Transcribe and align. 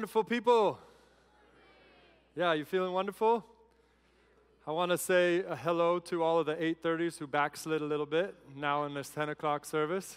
Wonderful 0.00 0.24
people. 0.24 0.78
Yeah, 2.34 2.54
you 2.54 2.64
feeling 2.64 2.94
wonderful? 2.94 3.44
I 4.66 4.70
want 4.70 4.90
to 4.92 4.96
say 4.96 5.44
a 5.46 5.54
hello 5.54 5.98
to 5.98 6.22
all 6.22 6.38
of 6.38 6.46
the 6.46 6.54
830s 6.54 7.18
who 7.18 7.26
backslid 7.26 7.82
a 7.82 7.84
little 7.84 8.06
bit 8.06 8.34
now 8.56 8.84
in 8.84 8.94
this 8.94 9.10
10 9.10 9.28
o'clock 9.28 9.66
service. 9.66 10.16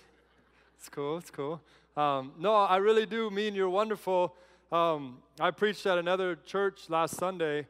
It's 0.78 0.88
cool, 0.88 1.18
it's 1.18 1.30
cool. 1.30 1.60
Um, 1.98 2.32
no, 2.40 2.56
I 2.56 2.78
really 2.78 3.06
do 3.06 3.30
mean 3.30 3.56
you're 3.56 3.70
wonderful. 3.70 4.34
Um, 4.72 5.18
I 5.38 5.52
preached 5.52 5.86
at 5.86 5.98
another 5.98 6.38
church 6.38 6.90
last 6.90 7.18
Sunday. 7.18 7.68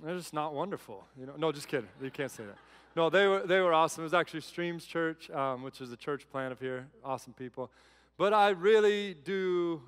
They're 0.00 0.16
just 0.16 0.32
not 0.32 0.54
wonderful. 0.54 1.04
You 1.18 1.26
know? 1.26 1.34
No, 1.36 1.50
just 1.50 1.66
kidding. 1.66 1.88
You 2.00 2.12
can't 2.12 2.30
say 2.30 2.44
that. 2.44 2.58
No, 2.94 3.10
they 3.10 3.26
were, 3.26 3.44
they 3.44 3.58
were 3.58 3.74
awesome. 3.74 4.02
It 4.02 4.04
was 4.04 4.14
actually 4.14 4.42
Streams 4.42 4.86
Church, 4.86 5.30
um, 5.30 5.64
which 5.64 5.80
is 5.80 5.90
a 5.90 5.96
church 5.96 6.30
plant 6.30 6.52
of 6.52 6.60
here. 6.60 6.86
Awesome 7.04 7.32
people. 7.32 7.72
But 8.16 8.32
I 8.32 8.50
really 8.50 9.14
do 9.14 9.82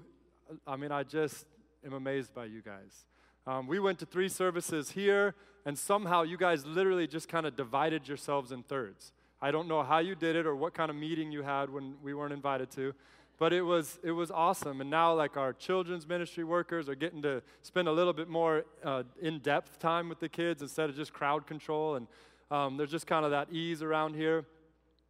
I 0.66 0.76
mean, 0.76 0.92
I 0.92 1.02
just 1.02 1.46
am 1.84 1.92
amazed 1.92 2.34
by 2.34 2.46
you 2.46 2.62
guys. 2.62 3.04
Um, 3.46 3.66
we 3.66 3.78
went 3.78 3.98
to 4.00 4.06
three 4.06 4.28
services 4.28 4.90
here, 4.90 5.34
and 5.64 5.78
somehow 5.78 6.22
you 6.22 6.36
guys 6.36 6.66
literally 6.66 7.06
just 7.06 7.28
kind 7.28 7.46
of 7.46 7.56
divided 7.56 8.06
yourselves 8.08 8.52
in 8.52 8.62
thirds. 8.62 9.12
I 9.40 9.50
don't 9.50 9.68
know 9.68 9.82
how 9.82 9.98
you 9.98 10.14
did 10.14 10.36
it 10.36 10.46
or 10.46 10.56
what 10.56 10.74
kind 10.74 10.90
of 10.90 10.96
meeting 10.96 11.30
you 11.32 11.42
had 11.42 11.70
when 11.70 11.94
we 12.02 12.12
weren't 12.12 12.32
invited 12.32 12.70
to, 12.72 12.94
but 13.38 13.52
it 13.52 13.62
was 13.62 14.00
it 14.02 14.10
was 14.10 14.30
awesome. 14.30 14.80
And 14.80 14.90
now, 14.90 15.14
like 15.14 15.36
our 15.36 15.52
children's 15.52 16.06
ministry 16.06 16.44
workers 16.44 16.88
are 16.88 16.96
getting 16.96 17.22
to 17.22 17.42
spend 17.62 17.86
a 17.86 17.92
little 17.92 18.12
bit 18.12 18.28
more 18.28 18.64
uh, 18.84 19.04
in-depth 19.22 19.78
time 19.78 20.08
with 20.08 20.18
the 20.18 20.28
kids 20.28 20.60
instead 20.60 20.90
of 20.90 20.96
just 20.96 21.12
crowd 21.12 21.46
control, 21.46 21.94
and 21.94 22.06
um, 22.50 22.76
there's 22.76 22.90
just 22.90 23.06
kind 23.06 23.24
of 23.24 23.30
that 23.30 23.52
ease 23.52 23.82
around 23.82 24.14
here. 24.14 24.44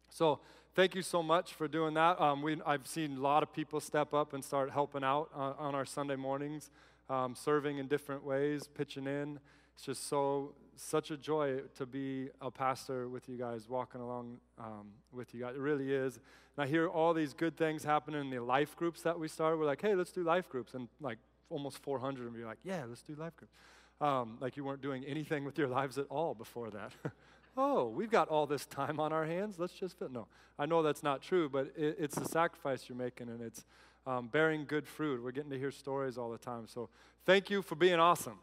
So 0.09 0.39
thank 0.75 0.95
you 0.95 1.01
so 1.01 1.21
much 1.21 1.53
for 1.53 1.67
doing 1.67 1.93
that. 1.95 2.19
Um, 2.21 2.41
we, 2.41 2.61
I've 2.65 2.87
seen 2.87 3.17
a 3.17 3.21
lot 3.21 3.43
of 3.43 3.53
people 3.53 3.79
step 3.79 4.13
up 4.13 4.33
and 4.33 4.43
start 4.43 4.71
helping 4.71 5.03
out 5.03 5.29
on, 5.33 5.55
on 5.57 5.75
our 5.75 5.85
Sunday 5.85 6.15
mornings, 6.15 6.69
um, 7.09 7.35
serving 7.35 7.77
in 7.77 7.87
different 7.87 8.23
ways, 8.23 8.67
pitching 8.67 9.07
in. 9.07 9.39
It's 9.75 9.85
just 9.85 10.07
so 10.07 10.53
such 10.75 11.11
a 11.11 11.17
joy 11.17 11.59
to 11.75 11.85
be 11.85 12.29
a 12.41 12.49
pastor 12.49 13.09
with 13.09 13.27
you 13.27 13.37
guys, 13.37 13.67
walking 13.67 13.99
along 13.99 14.37
um, 14.57 14.87
with 15.11 15.33
you 15.33 15.41
guys. 15.41 15.55
It 15.55 15.59
really 15.59 15.93
is. 15.93 16.19
And 16.55 16.65
I 16.65 16.67
hear 16.67 16.87
all 16.87 17.13
these 17.13 17.33
good 17.33 17.57
things 17.57 17.83
happening 17.83 18.21
in 18.21 18.29
the 18.29 18.39
life 18.39 18.75
groups 18.75 19.01
that 19.01 19.19
we 19.19 19.27
started. 19.27 19.57
We're 19.57 19.65
like, 19.65 19.81
hey, 19.81 19.95
let's 19.95 20.11
do 20.11 20.23
life 20.23 20.47
groups, 20.49 20.73
and 20.73 20.87
like 21.01 21.17
almost 21.49 21.79
400 21.79 22.27
of 22.27 22.35
you 22.35 22.43
are 22.43 22.47
like, 22.47 22.59
yeah, 22.63 22.83
let's 22.87 23.01
do 23.01 23.15
life 23.15 23.35
groups. 23.35 23.53
Um, 24.01 24.37
like 24.39 24.55
you 24.55 24.63
weren't 24.63 24.81
doing 24.81 25.03
anything 25.03 25.43
with 25.43 25.57
your 25.57 25.67
lives 25.67 25.97
at 25.97 26.05
all 26.09 26.33
before 26.33 26.69
that. 26.69 26.93
oh, 27.59 27.89
we've 27.89 28.09
got 28.09 28.29
all 28.29 28.47
this 28.47 28.65
time 28.65 28.99
on 28.99 29.11
our 29.11 29.25
hands. 29.25 29.59
Let's 29.59 29.73
just 29.73 29.99
fit. 29.99 30.11
No, 30.11 30.27
I 30.57 30.65
know 30.65 30.81
that's 30.81 31.03
not 31.03 31.21
true, 31.21 31.49
but 31.49 31.71
it, 31.75 31.97
it's 31.99 32.15
the 32.15 32.25
sacrifice 32.25 32.87
you're 32.87 32.97
making 32.97 33.29
and 33.29 33.41
it's 33.41 33.65
um, 34.07 34.27
bearing 34.27 34.65
good 34.65 34.87
fruit. 34.87 35.21
We're 35.21 35.31
getting 35.31 35.51
to 35.51 35.59
hear 35.59 35.71
stories 35.71 36.17
all 36.17 36.31
the 36.31 36.37
time. 36.37 36.67
So 36.67 36.89
thank 37.25 37.49
you 37.49 37.61
for 37.61 37.75
being 37.75 37.99
awesome. 37.99 38.39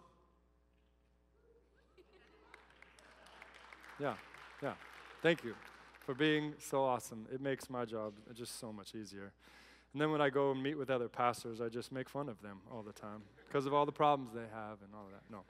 Yeah, 3.98 4.14
yeah. 4.62 4.75
Thank 5.23 5.42
you 5.42 5.55
for 6.05 6.14
being 6.14 6.55
so 6.58 6.84
awesome. 6.84 7.27
It 7.33 7.41
makes 7.41 7.70
my 7.70 7.86
job 7.86 8.12
just 8.34 8.61
so 8.61 8.73
much 8.73 8.95
easier. 8.95 9.33
And 9.92 10.03
then 10.03 10.12
when 10.12 10.20
I 10.20 10.28
go 10.28 10.51
and 10.51 10.62
meet 10.62 10.77
with 10.77 10.91
other 10.91 11.08
pastors, 11.08 11.62
I 11.62 11.70
just 11.70 11.91
make 11.91 12.11
fun 12.11 12.28
of 12.28 12.41
them 12.42 12.58
all 12.70 12.83
the 12.83 12.92
time 12.92 13.23
because 13.48 13.64
of 13.64 13.73
all 13.73 13.86
the 13.86 13.92
problems 13.92 14.34
they 14.34 14.41
have 14.41 14.78
and 14.84 14.92
all 14.95 15.06
of 15.06 15.12
that. 15.12 15.23
No, 15.30 15.41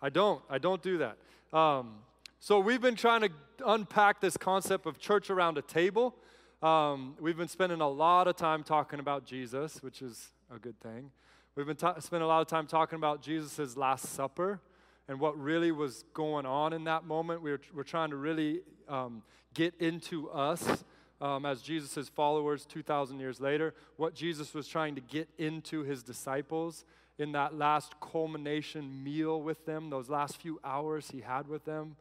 I 0.00 0.08
don't. 0.08 0.40
I 0.48 0.58
don't 0.58 0.80
do 0.80 0.98
that. 0.98 1.16
Um, 1.52 1.96
so, 2.40 2.60
we've 2.60 2.80
been 2.80 2.94
trying 2.94 3.22
to 3.22 3.30
unpack 3.66 4.20
this 4.20 4.36
concept 4.36 4.86
of 4.86 4.98
church 4.98 5.28
around 5.28 5.58
a 5.58 5.62
table. 5.62 6.14
Um, 6.62 7.16
we've 7.20 7.36
been 7.36 7.48
spending 7.48 7.80
a 7.80 7.88
lot 7.88 8.28
of 8.28 8.36
time 8.36 8.62
talking 8.62 9.00
about 9.00 9.24
Jesus, 9.24 9.82
which 9.82 10.02
is 10.02 10.28
a 10.54 10.58
good 10.58 10.78
thing. 10.80 11.10
We've 11.56 11.66
been 11.66 11.76
ta- 11.76 11.98
spending 11.98 12.24
a 12.24 12.28
lot 12.28 12.40
of 12.40 12.46
time 12.46 12.68
talking 12.68 12.96
about 12.96 13.22
Jesus' 13.22 13.76
Last 13.76 14.06
Supper 14.06 14.60
and 15.08 15.18
what 15.18 15.36
really 15.36 15.72
was 15.72 16.04
going 16.14 16.46
on 16.46 16.72
in 16.72 16.84
that 16.84 17.04
moment. 17.04 17.42
We're, 17.42 17.60
we're 17.74 17.82
trying 17.82 18.10
to 18.10 18.16
really 18.16 18.60
um, 18.88 19.22
get 19.52 19.74
into 19.80 20.30
us 20.30 20.84
um, 21.20 21.44
as 21.44 21.60
Jesus' 21.60 22.08
followers 22.08 22.64
2,000 22.66 23.18
years 23.18 23.40
later, 23.40 23.74
what 23.96 24.14
Jesus 24.14 24.54
was 24.54 24.68
trying 24.68 24.94
to 24.94 25.00
get 25.00 25.28
into 25.38 25.82
his 25.82 26.04
disciples 26.04 26.84
in 27.18 27.32
that 27.32 27.56
last 27.56 27.94
culmination 28.00 29.02
meal 29.02 29.42
with 29.42 29.66
them, 29.66 29.90
those 29.90 30.08
last 30.08 30.36
few 30.36 30.60
hours 30.62 31.10
he 31.10 31.20
had 31.20 31.48
with 31.48 31.64
them. 31.64 31.96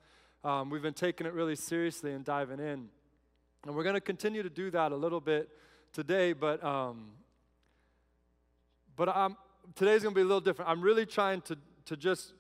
Um, 0.47 0.69
we've 0.69 0.81
been 0.81 0.94
taking 0.94 1.28
it 1.28 1.34
really 1.34 1.58
seriously 1.58 2.13
and 2.13 2.24
diving 2.24 2.59
in. 2.59 2.88
And 3.66 3.75
we're 3.75 3.84
going 3.84 3.96
to 3.96 4.02
continue 4.02 4.44
to 4.44 4.50
do 4.50 4.72
that 4.72 4.94
a 4.94 4.96
little 4.96 5.19
bit 5.19 5.50
today, 5.91 6.31
but, 6.31 6.63
um, 6.63 7.09
but 8.96 9.09
I'm, 9.09 9.36
today's 9.75 10.03
going 10.03 10.16
to 10.16 10.18
be 10.18 10.22
a 10.22 10.25
little 10.25 10.40
different. 10.40 10.72
I'm 10.72 10.80
really 10.80 11.06
trying 11.06 11.41
to, 11.41 11.57
to 11.88 11.97
just 11.97 12.31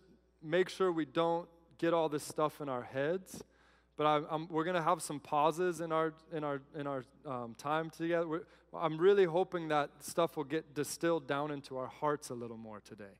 make 0.41 0.69
sure 0.69 0.89
we 0.89 1.03
don't 1.03 1.49
get 1.79 1.93
all 1.93 2.07
this 2.07 2.23
stuff 2.23 2.61
in 2.61 2.69
our 2.69 2.83
heads. 2.83 3.43
But 3.97 4.07
I'm, 4.07 4.25
I'm, 4.31 4.47
we're 4.47 4.63
going 4.63 4.77
to 4.77 4.81
have 4.81 5.01
some 5.01 5.19
pauses 5.19 5.81
in 5.81 5.91
our, 5.91 6.13
in 6.31 6.45
our, 6.45 6.61
in 6.77 6.87
our 6.87 7.03
um, 7.25 7.55
time 7.57 7.89
together. 7.89 8.25
We're, 8.25 8.43
I'm 8.73 8.97
really 8.97 9.25
hoping 9.25 9.67
that 9.67 9.89
stuff 9.99 10.37
will 10.37 10.45
get 10.45 10.73
distilled 10.73 11.27
down 11.27 11.51
into 11.51 11.75
our 11.77 11.87
hearts 11.87 12.29
a 12.29 12.35
little 12.35 12.55
more 12.55 12.79
today. 12.79 13.17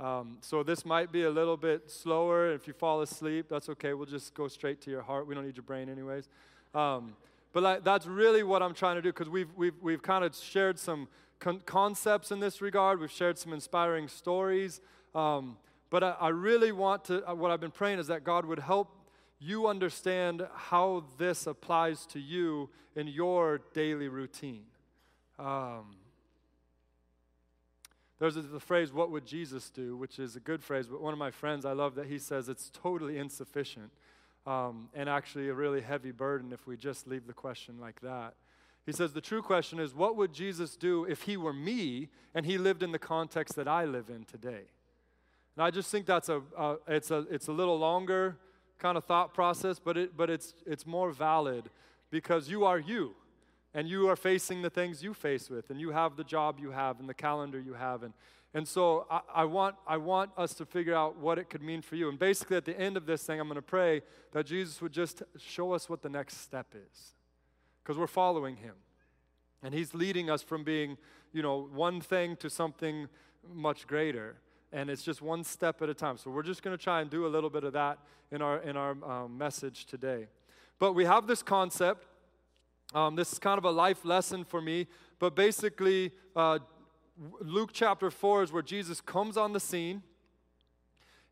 Um, 0.00 0.38
so 0.40 0.62
this 0.62 0.84
might 0.84 1.12
be 1.12 1.24
a 1.24 1.30
little 1.30 1.56
bit 1.56 1.90
slower. 1.90 2.52
If 2.52 2.66
you 2.66 2.72
fall 2.72 3.02
asleep, 3.02 3.46
that's 3.48 3.68
okay. 3.68 3.94
We'll 3.94 4.06
just 4.06 4.34
go 4.34 4.48
straight 4.48 4.80
to 4.82 4.90
your 4.90 5.02
heart. 5.02 5.26
We 5.26 5.34
don't 5.34 5.44
need 5.44 5.56
your 5.56 5.64
brain, 5.64 5.88
anyways. 5.88 6.28
Um, 6.74 7.14
but 7.52 7.62
like, 7.62 7.84
that's 7.84 8.06
really 8.06 8.42
what 8.42 8.62
I'm 8.62 8.74
trying 8.74 8.96
to 8.96 9.02
do 9.02 9.10
because 9.10 9.28
we've, 9.28 9.50
we've, 9.56 9.74
we've 9.80 10.02
kind 10.02 10.24
of 10.24 10.34
shared 10.34 10.78
some 10.78 11.08
con- 11.38 11.62
concepts 11.66 12.30
in 12.30 12.40
this 12.40 12.62
regard. 12.62 13.00
We've 13.00 13.10
shared 13.10 13.38
some 13.38 13.52
inspiring 13.52 14.08
stories. 14.08 14.80
Um, 15.14 15.56
but 15.90 16.02
I, 16.02 16.16
I, 16.20 16.28
really 16.28 16.72
want 16.72 17.04
to, 17.06 17.28
uh, 17.28 17.34
what 17.34 17.50
I've 17.50 17.60
been 17.60 17.70
praying 17.70 17.98
is 17.98 18.06
that 18.06 18.24
God 18.24 18.46
would 18.46 18.58
help 18.58 18.96
you 19.38 19.66
understand 19.66 20.46
how 20.54 21.04
this 21.18 21.46
applies 21.46 22.06
to 22.06 22.20
you 22.20 22.70
in 22.96 23.08
your 23.08 23.60
daily 23.74 24.08
routine. 24.08 24.64
Um, 25.38 25.96
there's 28.22 28.36
the 28.36 28.60
phrase, 28.60 28.92
what 28.92 29.10
would 29.10 29.26
Jesus 29.26 29.68
do, 29.68 29.96
which 29.96 30.20
is 30.20 30.36
a 30.36 30.40
good 30.40 30.62
phrase, 30.62 30.86
but 30.86 31.00
one 31.00 31.12
of 31.12 31.18
my 31.18 31.32
friends, 31.32 31.64
I 31.64 31.72
love 31.72 31.96
that 31.96 32.06
he 32.06 32.20
says 32.20 32.48
it's 32.48 32.70
totally 32.72 33.18
insufficient 33.18 33.90
um, 34.46 34.90
and 34.94 35.08
actually 35.08 35.48
a 35.48 35.54
really 35.54 35.80
heavy 35.80 36.12
burden 36.12 36.52
if 36.52 36.64
we 36.64 36.76
just 36.76 37.08
leave 37.08 37.26
the 37.26 37.32
question 37.32 37.80
like 37.80 38.00
that. 38.02 38.34
He 38.86 38.92
says 38.92 39.12
the 39.12 39.20
true 39.20 39.42
question 39.42 39.80
is, 39.80 39.92
what 39.92 40.14
would 40.14 40.32
Jesus 40.32 40.76
do 40.76 41.04
if 41.04 41.22
he 41.22 41.36
were 41.36 41.52
me 41.52 42.10
and 42.32 42.46
he 42.46 42.58
lived 42.58 42.84
in 42.84 42.92
the 42.92 42.98
context 43.00 43.56
that 43.56 43.66
I 43.66 43.86
live 43.86 44.08
in 44.08 44.24
today? 44.24 44.66
And 45.56 45.64
I 45.64 45.72
just 45.72 45.90
think 45.90 46.06
that's 46.06 46.28
a, 46.28 46.42
it's 46.86 47.10
a, 47.10 47.26
it's 47.28 47.48
a 47.48 47.52
little 47.52 47.76
longer 47.76 48.36
kind 48.78 48.96
of 48.96 49.04
thought 49.04 49.34
process, 49.34 49.80
but, 49.80 49.96
it, 49.96 50.16
but 50.16 50.30
it's, 50.30 50.54
it's 50.64 50.86
more 50.86 51.10
valid 51.10 51.70
because 52.12 52.48
you 52.48 52.66
are 52.66 52.78
you 52.78 53.16
and 53.74 53.88
you 53.88 54.08
are 54.08 54.16
facing 54.16 54.62
the 54.62 54.70
things 54.70 55.02
you 55.02 55.14
face 55.14 55.48
with, 55.48 55.70
and 55.70 55.80
you 55.80 55.90
have 55.90 56.16
the 56.16 56.24
job 56.24 56.58
you 56.60 56.70
have, 56.70 57.00
and 57.00 57.08
the 57.08 57.14
calendar 57.14 57.58
you 57.58 57.74
have. 57.74 58.02
And, 58.02 58.12
and 58.54 58.68
so 58.68 59.06
I, 59.10 59.20
I, 59.34 59.44
want, 59.44 59.76
I 59.86 59.96
want 59.96 60.30
us 60.36 60.54
to 60.54 60.66
figure 60.66 60.94
out 60.94 61.16
what 61.16 61.38
it 61.38 61.48
could 61.48 61.62
mean 61.62 61.80
for 61.80 61.96
you. 61.96 62.08
And 62.08 62.18
basically, 62.18 62.56
at 62.56 62.64
the 62.64 62.78
end 62.78 62.96
of 62.96 63.06
this 63.06 63.22
thing, 63.24 63.40
I'm 63.40 63.48
going 63.48 63.56
to 63.56 63.62
pray 63.62 64.02
that 64.32 64.46
Jesus 64.46 64.82
would 64.82 64.92
just 64.92 65.22
show 65.38 65.72
us 65.72 65.88
what 65.88 66.02
the 66.02 66.10
next 66.10 66.42
step 66.42 66.74
is, 66.74 67.14
because 67.82 67.98
we're 67.98 68.06
following 68.06 68.56
him. 68.56 68.74
And 69.62 69.72
he's 69.72 69.94
leading 69.94 70.28
us 70.28 70.42
from 70.42 70.64
being, 70.64 70.98
you 71.32 71.40
know, 71.40 71.68
one 71.72 72.00
thing 72.00 72.36
to 72.36 72.50
something 72.50 73.08
much 73.54 73.86
greater. 73.86 74.36
And 74.72 74.90
it's 74.90 75.02
just 75.02 75.22
one 75.22 75.44
step 75.44 75.82
at 75.82 75.88
a 75.88 75.94
time. 75.94 76.16
So 76.16 76.30
we're 76.30 76.42
just 76.42 76.62
going 76.62 76.76
to 76.76 76.82
try 76.82 77.00
and 77.00 77.08
do 77.08 77.26
a 77.26 77.28
little 77.28 77.50
bit 77.50 77.62
of 77.62 77.72
that 77.74 77.98
in 78.30 78.42
our, 78.42 78.58
in 78.62 78.76
our 78.76 78.96
um, 79.04 79.38
message 79.38 79.84
today. 79.84 80.28
But 80.78 80.94
we 80.94 81.04
have 81.04 81.26
this 81.26 81.42
concept 81.42 82.06
um, 82.94 83.16
this 83.16 83.32
is 83.32 83.38
kind 83.38 83.58
of 83.58 83.64
a 83.64 83.70
life 83.70 84.04
lesson 84.04 84.44
for 84.44 84.60
me, 84.60 84.86
but 85.18 85.34
basically, 85.34 86.12
uh, 86.36 86.58
Luke 87.40 87.70
chapter 87.72 88.10
4 88.10 88.44
is 88.44 88.52
where 88.52 88.62
Jesus 88.62 89.00
comes 89.00 89.36
on 89.36 89.52
the 89.52 89.60
scene 89.60 90.02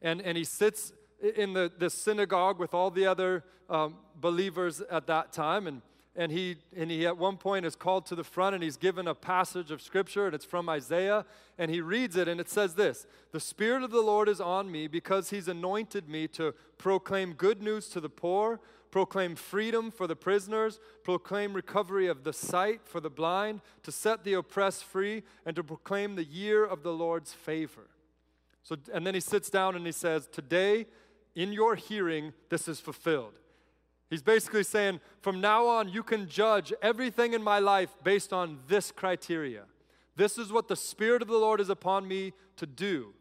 and, 0.03 0.21
and 0.23 0.37
he 0.37 0.45
sits 0.45 0.93
in 1.37 1.53
the, 1.53 1.71
the 1.79 1.91
synagogue 1.91 2.59
with 2.59 2.75
all 2.75 2.91
the 2.91 3.07
other 3.07 3.45
um, 3.69 3.97
believers 4.21 4.81
at 4.91 5.07
that 5.07 5.33
time. 5.33 5.67
And, 5.67 5.83
and, 6.17 6.33
he, 6.33 6.57
and 6.77 6.91
he, 6.91 7.07
at 7.07 7.17
one 7.17 7.37
point, 7.37 7.67
is 7.67 7.77
called 7.77 8.07
to 8.07 8.15
the 8.15 8.25
front 8.25 8.55
and 8.55 8.65
he's 8.65 8.77
given 8.77 9.07
a 9.07 9.15
passage 9.15 9.71
of 9.71 9.83
scripture, 9.83 10.27
and 10.27 10.35
it's 10.35 10.45
from 10.45 10.69
Isaiah. 10.69 11.25
And 11.59 11.71
he 11.71 11.81
reads 11.81 12.17
it, 12.17 12.29
and 12.29 12.41
it 12.41 12.49
says 12.49 12.75
this 12.75 13.07
The 13.33 13.41
Spirit 13.41 13.83
of 13.83 13.91
the 13.91 14.01
Lord 14.01 14.29
is 14.29 14.41
on 14.41 14.71
me 14.71 14.87
because 14.87 15.31
he's 15.31 15.49
anointed 15.49 16.09
me 16.09 16.27
to 16.29 16.55
proclaim 16.79 17.35
good 17.35 17.63
news 17.63 17.89
to 17.91 18.01
the 18.01 18.09
poor 18.09 18.61
proclaim 18.91 19.37
freedom 19.37 19.91
for 19.91 20.07
the 20.07 20.17
prisoners, 20.17 20.81
proclaim 21.05 21.53
recovery 21.53 22.07
of 22.07 22.25
the 22.25 22.33
sight 22.33 22.81
for 22.85 23.01
the 23.01 23.11
blind, 23.11 23.61
to 23.83 23.93
set 23.93 24.25
the 24.25 24.35
oppressed 24.35 24.85
free, 24.85 25.23
and 25.47 25.57
to 25.57 25.65
proclaim 25.65 26.17
the 26.17 26.25
year 26.25 26.65
of 26.65 26.83
the 26.83 26.93
Lord's 26.93 27.33
favor. 27.33 27.89
So, 28.63 28.77
and 28.93 29.07
then 29.07 29.15
he 29.15 29.21
sits 29.21 29.51
down 29.51 29.77
and 29.77 29.87
he 29.87 29.93
says, 29.93 30.29
Today, 30.31 30.87
in 31.35 31.53
your 31.53 31.75
hearing, 31.77 32.33
this 32.49 32.69
is 32.69 32.81
fulfilled. 32.81 33.39
He's 34.11 34.23
basically 34.23 34.65
saying, 34.65 35.01
From 35.21 35.41
now 35.41 35.67
on, 35.67 35.89
you 35.89 36.03
can 36.03 36.29
judge 36.29 36.73
everything 36.83 37.33
in 37.33 37.43
my 37.43 37.59
life 37.59 37.91
based 38.03 38.33
on 38.33 38.59
this 38.67 38.91
criteria. 38.91 39.65
This 40.17 40.37
is 40.37 40.53
what 40.53 40.69
the 40.69 40.77
Spirit 40.77 41.23
of 41.23 41.29
the 41.29 41.39
Lord 41.39 41.61
is 41.61 41.71
upon 41.71 42.07
me 42.07 42.33
to 42.57 42.67
do 42.67 43.15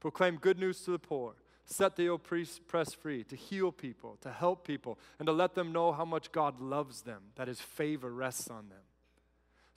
proclaim 0.00 0.36
good 0.36 0.58
news 0.58 0.80
to 0.82 0.90
the 0.90 0.98
poor, 0.98 1.34
set 1.70 1.96
the 1.96 2.10
oppressed 2.12 2.96
free, 2.96 3.24
to 3.24 3.36
heal 3.36 3.70
people, 3.70 4.16
to 4.22 4.30
help 4.30 4.66
people, 4.66 4.98
and 5.18 5.26
to 5.26 5.32
let 5.32 5.54
them 5.54 5.72
know 5.72 5.92
how 5.92 6.04
much 6.04 6.32
God 6.32 6.60
loves 6.60 7.02
them, 7.02 7.22
that 7.36 7.46
His 7.48 7.60
favor 7.60 8.10
rests 8.10 8.48
on 8.48 8.68
them. 8.68 8.80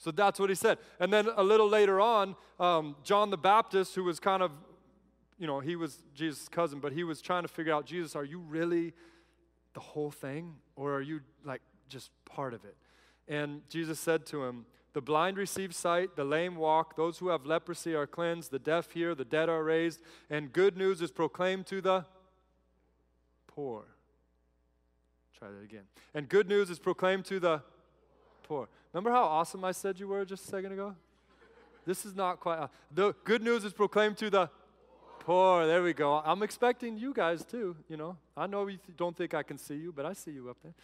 So 0.02 0.10
that's 0.10 0.40
what 0.40 0.50
he 0.50 0.56
said. 0.56 0.78
And 0.98 1.12
then 1.12 1.28
a 1.36 1.44
little 1.44 1.68
later 1.68 2.00
on, 2.00 2.34
um, 2.58 2.96
John 3.04 3.30
the 3.30 3.36
Baptist, 3.36 3.94
who 3.94 4.02
was 4.02 4.18
kind 4.18 4.42
of, 4.42 4.50
you 5.38 5.46
know, 5.46 5.60
he 5.60 5.76
was 5.76 6.02
Jesus' 6.12 6.48
cousin, 6.48 6.80
but 6.80 6.92
he 6.92 7.04
was 7.04 7.20
trying 7.20 7.42
to 7.42 7.48
figure 7.48 7.72
out, 7.72 7.86
Jesus, 7.86 8.16
are 8.16 8.24
you 8.24 8.40
really 8.40 8.94
the 9.74 9.80
whole 9.80 10.10
thing? 10.10 10.56
Or 10.74 10.94
are 10.94 11.00
you 11.00 11.20
like 11.44 11.62
just 11.88 12.10
part 12.24 12.52
of 12.52 12.64
it? 12.64 12.76
And 13.28 13.62
Jesus 13.68 14.00
said 14.00 14.26
to 14.26 14.42
him, 14.42 14.66
the 14.92 15.00
blind 15.00 15.36
receive 15.36 15.74
sight, 15.74 16.16
the 16.16 16.24
lame 16.24 16.56
walk, 16.56 16.96
those 16.96 17.18
who 17.18 17.28
have 17.28 17.46
leprosy 17.46 17.94
are 17.94 18.06
cleansed, 18.06 18.50
the 18.50 18.58
deaf 18.58 18.92
hear, 18.92 19.14
the 19.14 19.24
dead 19.24 19.48
are 19.48 19.64
raised, 19.64 20.00
and 20.28 20.52
good 20.52 20.76
news 20.76 21.00
is 21.00 21.10
proclaimed 21.10 21.66
to 21.66 21.80
the 21.80 22.04
poor. 23.46 23.84
Try 25.38 25.48
that 25.48 25.64
again. 25.64 25.84
And 26.14 26.28
good 26.28 26.48
news 26.48 26.70
is 26.70 26.78
proclaimed 26.78 27.24
to 27.26 27.40
the 27.40 27.62
poor. 28.42 28.68
Remember 28.92 29.10
how 29.10 29.24
awesome 29.24 29.64
I 29.64 29.72
said 29.72 29.98
you 29.98 30.08
were 30.08 30.24
just 30.24 30.44
a 30.44 30.48
second 30.48 30.72
ago? 30.72 30.94
This 31.86 32.04
is 32.04 32.14
not 32.14 32.38
quite. 32.38 32.58
Uh, 32.58 32.68
the 32.92 33.14
good 33.24 33.42
news 33.42 33.64
is 33.64 33.72
proclaimed 33.72 34.16
to 34.18 34.30
the 34.30 34.50
poor. 35.22 35.66
There 35.66 35.82
we 35.82 35.92
go. 35.92 36.20
I'm 36.24 36.42
expecting 36.42 36.96
you 36.96 37.14
guys 37.14 37.44
too. 37.44 37.76
You 37.88 37.96
know, 37.96 38.16
I 38.36 38.46
know 38.46 38.66
you 38.66 38.78
don't 38.96 39.16
think 39.16 39.34
I 39.34 39.42
can 39.42 39.56
see 39.56 39.76
you, 39.76 39.92
but 39.92 40.04
I 40.04 40.12
see 40.12 40.32
you 40.32 40.50
up 40.50 40.58
there. 40.62 40.74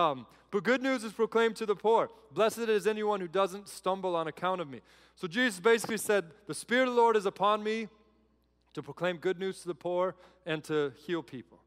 Um, 0.00 0.26
but 0.50 0.62
good 0.62 0.82
news 0.82 1.02
is 1.02 1.12
proclaimed 1.12 1.56
to 1.56 1.66
the 1.66 1.74
poor. 1.74 2.10
Blessed 2.32 2.58
is 2.58 2.86
anyone 2.86 3.20
who 3.20 3.28
doesn't 3.28 3.68
stumble 3.68 4.14
on 4.14 4.28
account 4.28 4.60
of 4.60 4.68
me. 4.68 4.80
So 5.14 5.26
Jesus 5.26 5.58
basically 5.58 5.96
said, 5.96 6.26
The 6.46 6.54
Spirit 6.54 6.88
of 6.88 6.94
the 6.94 7.00
Lord 7.00 7.16
is 7.16 7.24
upon 7.24 7.64
me 7.64 7.88
to 8.74 8.82
proclaim 8.82 9.16
good 9.16 9.38
news 9.38 9.60
to 9.62 9.68
the 9.68 9.74
poor 9.74 10.14
and 10.44 10.62
to 10.64 10.92
heal 11.06 11.22
people. 11.22 11.58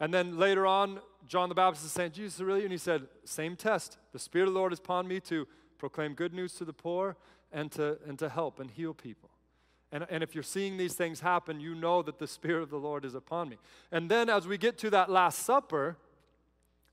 And 0.00 0.12
then 0.12 0.38
later 0.38 0.66
on, 0.66 1.00
John 1.26 1.48
the 1.50 1.54
Baptist 1.54 1.84
is 1.84 1.92
saying, 1.92 2.12
Jesus, 2.12 2.40
really? 2.40 2.62
And 2.62 2.72
he 2.72 2.78
said, 2.78 3.06
Same 3.24 3.56
test. 3.56 3.98
The 4.12 4.18
Spirit 4.18 4.48
of 4.48 4.54
the 4.54 4.58
Lord 4.58 4.72
is 4.72 4.78
upon 4.78 5.06
me 5.06 5.20
to 5.20 5.46
proclaim 5.78 6.14
good 6.14 6.32
news 6.32 6.54
to 6.54 6.64
the 6.64 6.72
poor 6.72 7.16
and 7.52 7.70
to, 7.72 7.98
and 8.06 8.18
to 8.18 8.30
help 8.30 8.60
and 8.60 8.70
heal 8.70 8.94
people. 8.94 9.30
And, 9.92 10.06
and 10.10 10.22
if 10.22 10.34
you're 10.34 10.42
seeing 10.42 10.76
these 10.76 10.94
things 10.94 11.20
happen, 11.20 11.60
you 11.60 11.74
know 11.74 12.02
that 12.02 12.18
the 12.18 12.26
Spirit 12.26 12.62
of 12.62 12.70
the 12.70 12.78
Lord 12.78 13.04
is 13.04 13.14
upon 13.14 13.48
me. 13.48 13.56
And 13.92 14.10
then 14.10 14.28
as 14.28 14.46
we 14.46 14.58
get 14.58 14.78
to 14.78 14.90
that 14.90 15.10
Last 15.10 15.40
Supper, 15.40 15.96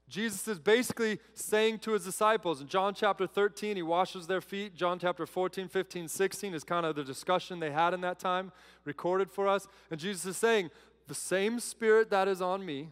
Jesus 0.08 0.48
is 0.48 0.60
basically 0.60 1.20
saying 1.34 1.80
to 1.80 1.94
his 1.94 2.04
disciples 2.04 2.62
in 2.62 2.68
John 2.68 2.94
chapter 2.94 3.26
13, 3.26 3.78
he 3.78 3.82
washes 3.82 4.28
their 4.28 4.42
feet. 4.42 4.76
John 4.76 5.00
chapter 5.00 5.26
14, 5.26 5.68
15, 5.68 6.08
16 6.08 6.54
is 6.54 6.64
kind 6.64 6.86
of 6.86 6.96
the 6.96 7.04
discussion 7.04 7.60
they 7.60 7.72
had 7.72 7.94
in 7.94 8.02
that 8.02 8.20
time, 8.20 8.52
recorded 8.86 9.32
for 9.32 9.48
us. 9.48 9.68
And 9.90 10.00
Jesus 10.00 10.26
is 10.26 10.38
saying, 10.38 10.70
The 11.08 11.16
same 11.16 11.60
spirit 11.60 12.12
that 12.12 12.28
is 12.28 12.42
on 12.42 12.66
me 12.66 12.90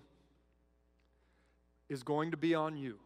is 1.89 2.01
going 2.01 2.31
to 2.31 2.37
be 2.37 2.55
on 2.55 2.77
you. 2.77 2.97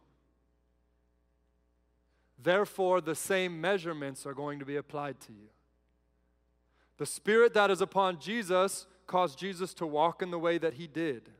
Therefore, 2.42 3.00
the 3.00 3.14
same 3.14 3.60
measurements 3.60 4.24
are 4.24 4.34
going 4.34 4.60
to 4.60 4.64
be 4.64 4.76
applied 4.76 5.20
to 5.22 5.32
you. 5.32 5.48
The 6.98 7.06
spirit 7.06 7.54
that 7.54 7.70
is 7.70 7.80
upon 7.80 8.18
Jesus 8.18 8.86
caused 9.06 9.38
Jesus 9.38 9.74
to 9.74 9.86
walk 9.86 10.22
in 10.22 10.30
the 10.30 10.38
way 10.38 10.58
that 10.58 10.74
he 10.74 10.86
did. 10.86 11.30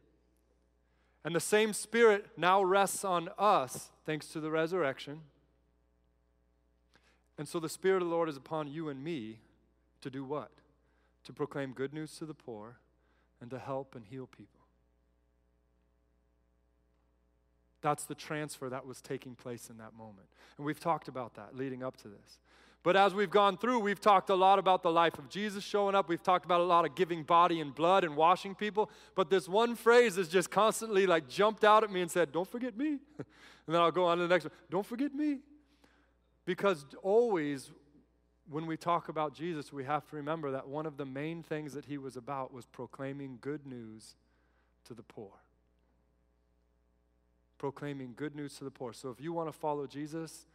And 1.26 1.34
the 1.34 1.40
same 1.40 1.72
Spirit 1.72 2.26
now 2.36 2.62
rests 2.62 3.04
on 3.04 3.28
us 3.36 3.90
thanks 4.04 4.28
to 4.28 4.38
the 4.38 4.48
resurrection. 4.48 5.22
And 7.36 7.48
so 7.48 7.58
the 7.58 7.68
Spirit 7.68 8.00
of 8.00 8.08
the 8.08 8.14
Lord 8.14 8.28
is 8.28 8.36
upon 8.36 8.68
you 8.68 8.88
and 8.88 9.02
me 9.02 9.40
to 10.02 10.08
do 10.08 10.24
what? 10.24 10.52
To 11.24 11.32
proclaim 11.32 11.72
good 11.72 11.92
news 11.92 12.16
to 12.18 12.26
the 12.26 12.32
poor 12.32 12.76
and 13.40 13.50
to 13.50 13.58
help 13.58 13.96
and 13.96 14.04
heal 14.04 14.28
people. 14.28 14.60
That's 17.82 18.04
the 18.04 18.14
transfer 18.14 18.68
that 18.68 18.86
was 18.86 19.00
taking 19.00 19.34
place 19.34 19.68
in 19.68 19.78
that 19.78 19.94
moment. 19.96 20.28
And 20.56 20.64
we've 20.64 20.78
talked 20.78 21.08
about 21.08 21.34
that 21.34 21.56
leading 21.56 21.82
up 21.82 21.96
to 22.02 22.08
this. 22.08 22.38
But 22.86 22.94
as 22.94 23.14
we've 23.14 23.30
gone 23.30 23.56
through, 23.56 23.80
we've 23.80 24.00
talked 24.00 24.30
a 24.30 24.36
lot 24.36 24.60
about 24.60 24.84
the 24.84 24.92
life 24.92 25.18
of 25.18 25.28
Jesus 25.28 25.64
showing 25.64 25.96
up. 25.96 26.08
We've 26.08 26.22
talked 26.22 26.44
about 26.44 26.60
a 26.60 26.64
lot 26.64 26.84
of 26.84 26.94
giving 26.94 27.24
body 27.24 27.58
and 27.58 27.74
blood 27.74 28.04
and 28.04 28.14
washing 28.14 28.54
people. 28.54 28.92
But 29.16 29.28
this 29.28 29.48
one 29.48 29.74
phrase 29.74 30.14
has 30.14 30.28
just 30.28 30.52
constantly 30.52 31.04
like 31.04 31.28
jumped 31.28 31.64
out 31.64 31.82
at 31.82 31.90
me 31.90 32.00
and 32.00 32.08
said, 32.08 32.30
Don't 32.30 32.46
forget 32.46 32.76
me. 32.76 32.90
and 33.18 33.74
then 33.74 33.80
I'll 33.80 33.90
go 33.90 34.04
on 34.04 34.18
to 34.18 34.22
the 34.22 34.28
next 34.28 34.44
one. 34.44 34.52
Don't 34.70 34.86
forget 34.86 35.12
me. 35.12 35.38
Because 36.44 36.86
always 37.02 37.72
when 38.48 38.66
we 38.66 38.76
talk 38.76 39.08
about 39.08 39.34
Jesus, 39.34 39.72
we 39.72 39.82
have 39.82 40.06
to 40.10 40.14
remember 40.14 40.52
that 40.52 40.68
one 40.68 40.86
of 40.86 40.96
the 40.96 41.06
main 41.06 41.42
things 41.42 41.72
that 41.72 41.86
he 41.86 41.98
was 41.98 42.16
about 42.16 42.54
was 42.54 42.66
proclaiming 42.66 43.38
good 43.40 43.66
news 43.66 44.14
to 44.84 44.94
the 44.94 45.02
poor. 45.02 45.32
Proclaiming 47.58 48.12
good 48.14 48.36
news 48.36 48.54
to 48.58 48.64
the 48.64 48.70
poor. 48.70 48.92
So 48.92 49.10
if 49.10 49.20
you 49.20 49.32
want 49.32 49.48
to 49.48 49.52
follow 49.52 49.88
Jesus, 49.88 50.46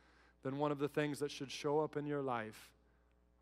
then 0.44 0.58
one 0.58 0.72
of 0.72 0.80
the 0.80 0.88
things 0.88 1.20
that 1.20 1.32
should 1.32 1.52
show 1.52 1.80
up 1.80 1.98
in 1.98 2.06
your 2.06 2.22
life 2.22 2.70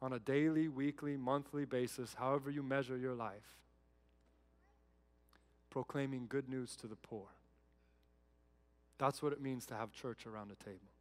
on 0.02 0.14
a 0.14 0.20
daily, 0.20 0.68
weekly, 0.68 1.18
monthly 1.18 1.66
basis, 1.66 2.16
however 2.18 2.50
you 2.50 2.64
measure 2.64 2.98
your 2.98 3.14
life, 3.14 3.58
proclaiming 5.70 6.26
good 6.28 6.50
news 6.50 6.76
to 6.78 6.88
the 6.88 6.96
poor. 6.96 7.28
That's 8.98 9.22
what 9.22 9.34
it 9.34 9.42
means 9.42 9.66
to 9.68 9.76
have 9.76 9.92
church 9.92 10.26
around 10.26 10.52
a 10.52 10.64
table, 10.64 10.92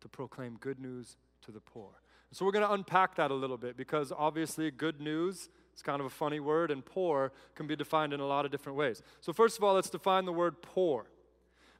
to 0.00 0.08
proclaim 0.08 0.56
good 0.60 0.80
news 0.80 1.16
to 1.42 1.52
the 1.52 1.60
poor. 1.60 1.90
So 2.32 2.44
we're 2.44 2.52
going 2.52 2.66
to 2.66 2.72
unpack 2.72 3.16
that 3.16 3.32
a 3.32 3.34
little 3.34 3.56
bit 3.56 3.76
because 3.76 4.12
obviously 4.16 4.70
good 4.70 5.00
news 5.00 5.48
is 5.74 5.82
kind 5.82 5.98
of 5.98 6.06
a 6.06 6.10
funny 6.10 6.38
word 6.38 6.70
and 6.70 6.84
poor 6.84 7.32
can 7.56 7.66
be 7.66 7.74
defined 7.74 8.12
in 8.12 8.20
a 8.20 8.26
lot 8.26 8.44
of 8.44 8.52
different 8.52 8.78
ways. 8.78 9.02
So 9.20 9.32
first 9.32 9.58
of 9.58 9.64
all, 9.64 9.74
let's 9.74 9.90
define 9.90 10.26
the 10.26 10.32
word 10.32 10.62
poor. 10.62 11.06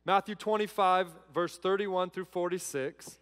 Matthew 0.05 0.35
25, 0.35 1.09
verse 1.32 1.56
31 1.56 2.11
through 2.11 2.25
46, 2.25 3.19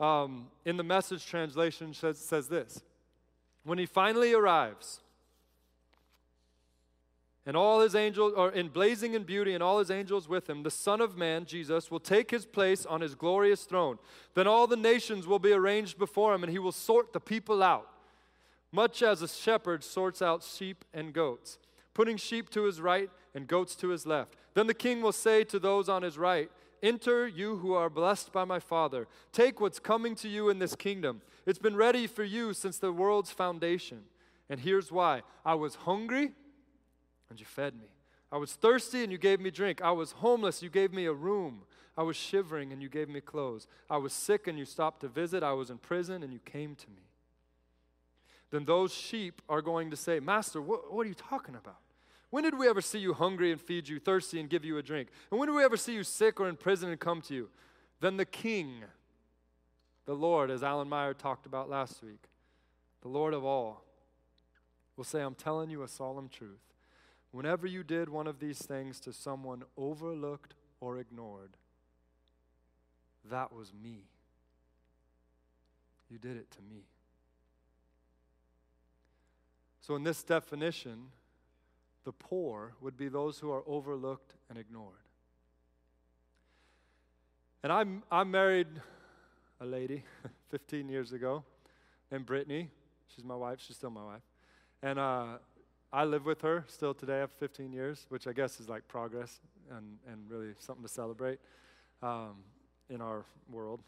um, 0.00 0.46
in 0.64 0.76
the 0.76 0.82
message 0.82 1.26
translation 1.26 1.94
says, 1.94 2.18
says 2.18 2.48
this 2.48 2.82
When 3.64 3.78
he 3.78 3.86
finally 3.86 4.32
arrives, 4.32 5.00
and 7.46 7.56
all 7.56 7.80
his 7.80 7.94
angels, 7.94 8.34
are 8.36 8.50
in 8.50 8.68
blazing 8.68 9.14
in 9.14 9.24
beauty, 9.24 9.54
and 9.54 9.62
all 9.62 9.78
his 9.78 9.90
angels 9.90 10.28
with 10.28 10.48
him, 10.48 10.62
the 10.62 10.70
Son 10.70 11.00
of 11.00 11.16
Man, 11.16 11.44
Jesus, 11.44 11.90
will 11.90 12.00
take 12.00 12.30
his 12.30 12.46
place 12.46 12.84
on 12.86 13.00
his 13.00 13.14
glorious 13.14 13.64
throne. 13.64 13.98
Then 14.34 14.46
all 14.46 14.66
the 14.66 14.76
nations 14.76 15.26
will 15.26 15.38
be 15.38 15.52
arranged 15.52 15.98
before 15.98 16.34
him, 16.34 16.42
and 16.42 16.52
he 16.52 16.58
will 16.58 16.72
sort 16.72 17.12
the 17.12 17.20
people 17.20 17.62
out, 17.62 17.88
much 18.72 19.02
as 19.02 19.22
a 19.22 19.28
shepherd 19.28 19.82
sorts 19.82 20.22
out 20.22 20.42
sheep 20.42 20.84
and 20.94 21.12
goats, 21.12 21.58
putting 21.94 22.16
sheep 22.16 22.50
to 22.50 22.64
his 22.64 22.80
right 22.80 23.10
and 23.34 23.46
goats 23.46 23.74
to 23.76 23.88
his 23.88 24.06
left. 24.06 24.36
Then 24.54 24.66
the 24.66 24.74
king 24.74 25.00
will 25.00 25.12
say 25.12 25.44
to 25.44 25.58
those 25.58 25.88
on 25.88 26.02
his 26.02 26.18
right, 26.18 26.50
Enter, 26.82 27.26
you 27.26 27.56
who 27.56 27.74
are 27.74 27.90
blessed 27.90 28.32
by 28.32 28.44
my 28.44 28.58
Father. 28.58 29.06
Take 29.32 29.60
what's 29.60 29.78
coming 29.78 30.14
to 30.16 30.28
you 30.28 30.48
in 30.48 30.58
this 30.58 30.74
kingdom. 30.74 31.22
It's 31.46 31.58
been 31.58 31.76
ready 31.76 32.06
for 32.06 32.24
you 32.24 32.52
since 32.54 32.78
the 32.78 32.92
world's 32.92 33.30
foundation. 33.30 34.02
And 34.48 34.60
here's 34.60 34.90
why 34.90 35.22
I 35.44 35.54
was 35.54 35.74
hungry, 35.74 36.32
and 37.28 37.38
you 37.38 37.46
fed 37.46 37.74
me. 37.74 37.88
I 38.32 38.36
was 38.38 38.52
thirsty, 38.52 39.02
and 39.02 39.12
you 39.12 39.18
gave 39.18 39.40
me 39.40 39.50
drink. 39.50 39.82
I 39.82 39.90
was 39.90 40.12
homeless, 40.12 40.62
you 40.62 40.70
gave 40.70 40.92
me 40.92 41.06
a 41.06 41.12
room. 41.12 41.62
I 41.96 42.02
was 42.02 42.16
shivering, 42.16 42.72
and 42.72 42.80
you 42.80 42.88
gave 42.88 43.08
me 43.08 43.20
clothes. 43.20 43.66
I 43.88 43.98
was 43.98 44.12
sick, 44.12 44.46
and 44.46 44.58
you 44.58 44.64
stopped 44.64 45.00
to 45.00 45.08
visit. 45.08 45.42
I 45.42 45.52
was 45.52 45.70
in 45.70 45.78
prison, 45.78 46.22
and 46.22 46.32
you 46.32 46.40
came 46.40 46.74
to 46.76 46.90
me. 46.90 47.02
Then 48.50 48.64
those 48.64 48.92
sheep 48.92 49.42
are 49.48 49.62
going 49.62 49.90
to 49.90 49.96
say, 49.96 50.18
Master, 50.18 50.60
what, 50.60 50.92
what 50.92 51.06
are 51.06 51.08
you 51.08 51.14
talking 51.14 51.54
about? 51.54 51.78
When 52.30 52.44
did 52.44 52.56
we 52.56 52.68
ever 52.68 52.80
see 52.80 53.00
you 53.00 53.12
hungry 53.12 53.50
and 53.50 53.60
feed 53.60 53.88
you, 53.88 53.98
thirsty 53.98 54.40
and 54.40 54.48
give 54.48 54.64
you 54.64 54.78
a 54.78 54.82
drink? 54.82 55.08
And 55.30 55.38
when 55.38 55.48
did 55.48 55.54
we 55.54 55.64
ever 55.64 55.76
see 55.76 55.94
you 55.94 56.04
sick 56.04 56.40
or 56.40 56.48
in 56.48 56.56
prison 56.56 56.90
and 56.90 57.00
come 57.00 57.20
to 57.22 57.34
you? 57.34 57.50
Then 58.00 58.16
the 58.16 58.24
King, 58.24 58.84
the 60.06 60.14
Lord, 60.14 60.50
as 60.50 60.62
Alan 60.62 60.88
Meyer 60.88 61.12
talked 61.12 61.44
about 61.44 61.68
last 61.68 62.02
week, 62.02 62.28
the 63.02 63.08
Lord 63.08 63.34
of 63.34 63.44
all, 63.44 63.84
will 64.96 65.04
say, 65.04 65.20
I'm 65.22 65.34
telling 65.34 65.70
you 65.70 65.82
a 65.82 65.88
solemn 65.88 66.28
truth. 66.28 66.60
Whenever 67.32 67.66
you 67.66 67.82
did 67.82 68.08
one 68.08 68.26
of 68.26 68.38
these 68.38 68.58
things 68.58 69.00
to 69.00 69.12
someone 69.12 69.62
overlooked 69.76 70.54
or 70.80 70.98
ignored, 70.98 71.50
that 73.30 73.52
was 73.52 73.72
me. 73.72 74.04
You 76.10 76.18
did 76.18 76.36
it 76.36 76.50
to 76.52 76.58
me. 76.62 76.82
So, 79.80 79.94
in 79.96 80.02
this 80.02 80.22
definition, 80.22 81.06
the 82.04 82.12
poor 82.12 82.74
would 82.80 82.96
be 82.96 83.08
those 83.08 83.38
who 83.38 83.50
are 83.50 83.62
overlooked 83.66 84.34
and 84.48 84.58
ignored. 84.58 84.94
And 87.62 87.72
I'm, 87.72 88.02
I 88.10 88.24
married 88.24 88.68
a 89.60 89.66
lady 89.66 90.04
15 90.50 90.88
years 90.88 91.12
ago 91.12 91.44
named 92.10 92.26
Brittany. 92.26 92.70
She's 93.14 93.24
my 93.24 93.36
wife. 93.36 93.58
She's 93.60 93.76
still 93.76 93.90
my 93.90 94.04
wife. 94.04 94.22
And 94.82 94.98
uh, 94.98 95.38
I 95.92 96.04
live 96.04 96.24
with 96.24 96.40
her 96.42 96.64
still 96.68 96.94
today 96.94 97.20
after 97.20 97.36
15 97.38 97.72
years, 97.72 98.06
which 98.08 98.26
I 98.26 98.32
guess 98.32 98.60
is 98.60 98.68
like 98.68 98.88
progress 98.88 99.40
and, 99.70 99.98
and 100.10 100.30
really 100.30 100.54
something 100.58 100.82
to 100.84 100.88
celebrate 100.88 101.38
um, 102.02 102.36
in 102.88 103.00
our 103.00 103.24
world. 103.50 103.82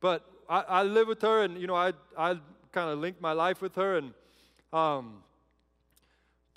But 0.00 0.24
I, 0.48 0.60
I 0.60 0.82
live 0.84 1.08
with 1.08 1.22
her, 1.22 1.42
and 1.42 1.60
you 1.60 1.66
know, 1.66 1.74
I 1.74 1.92
I 2.16 2.38
kind 2.72 2.90
of 2.90 2.98
linked 2.98 3.20
my 3.20 3.32
life 3.32 3.60
with 3.60 3.74
her, 3.74 3.96
and 3.96 4.14
um, 4.72 5.22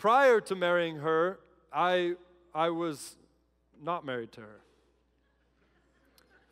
prior 0.01 0.41
to 0.41 0.55
marrying 0.55 0.95
her, 0.95 1.37
I 1.71 2.15
I 2.55 2.71
was 2.71 3.17
not 3.79 4.03
married 4.03 4.31
to 4.31 4.41
her 4.41 4.61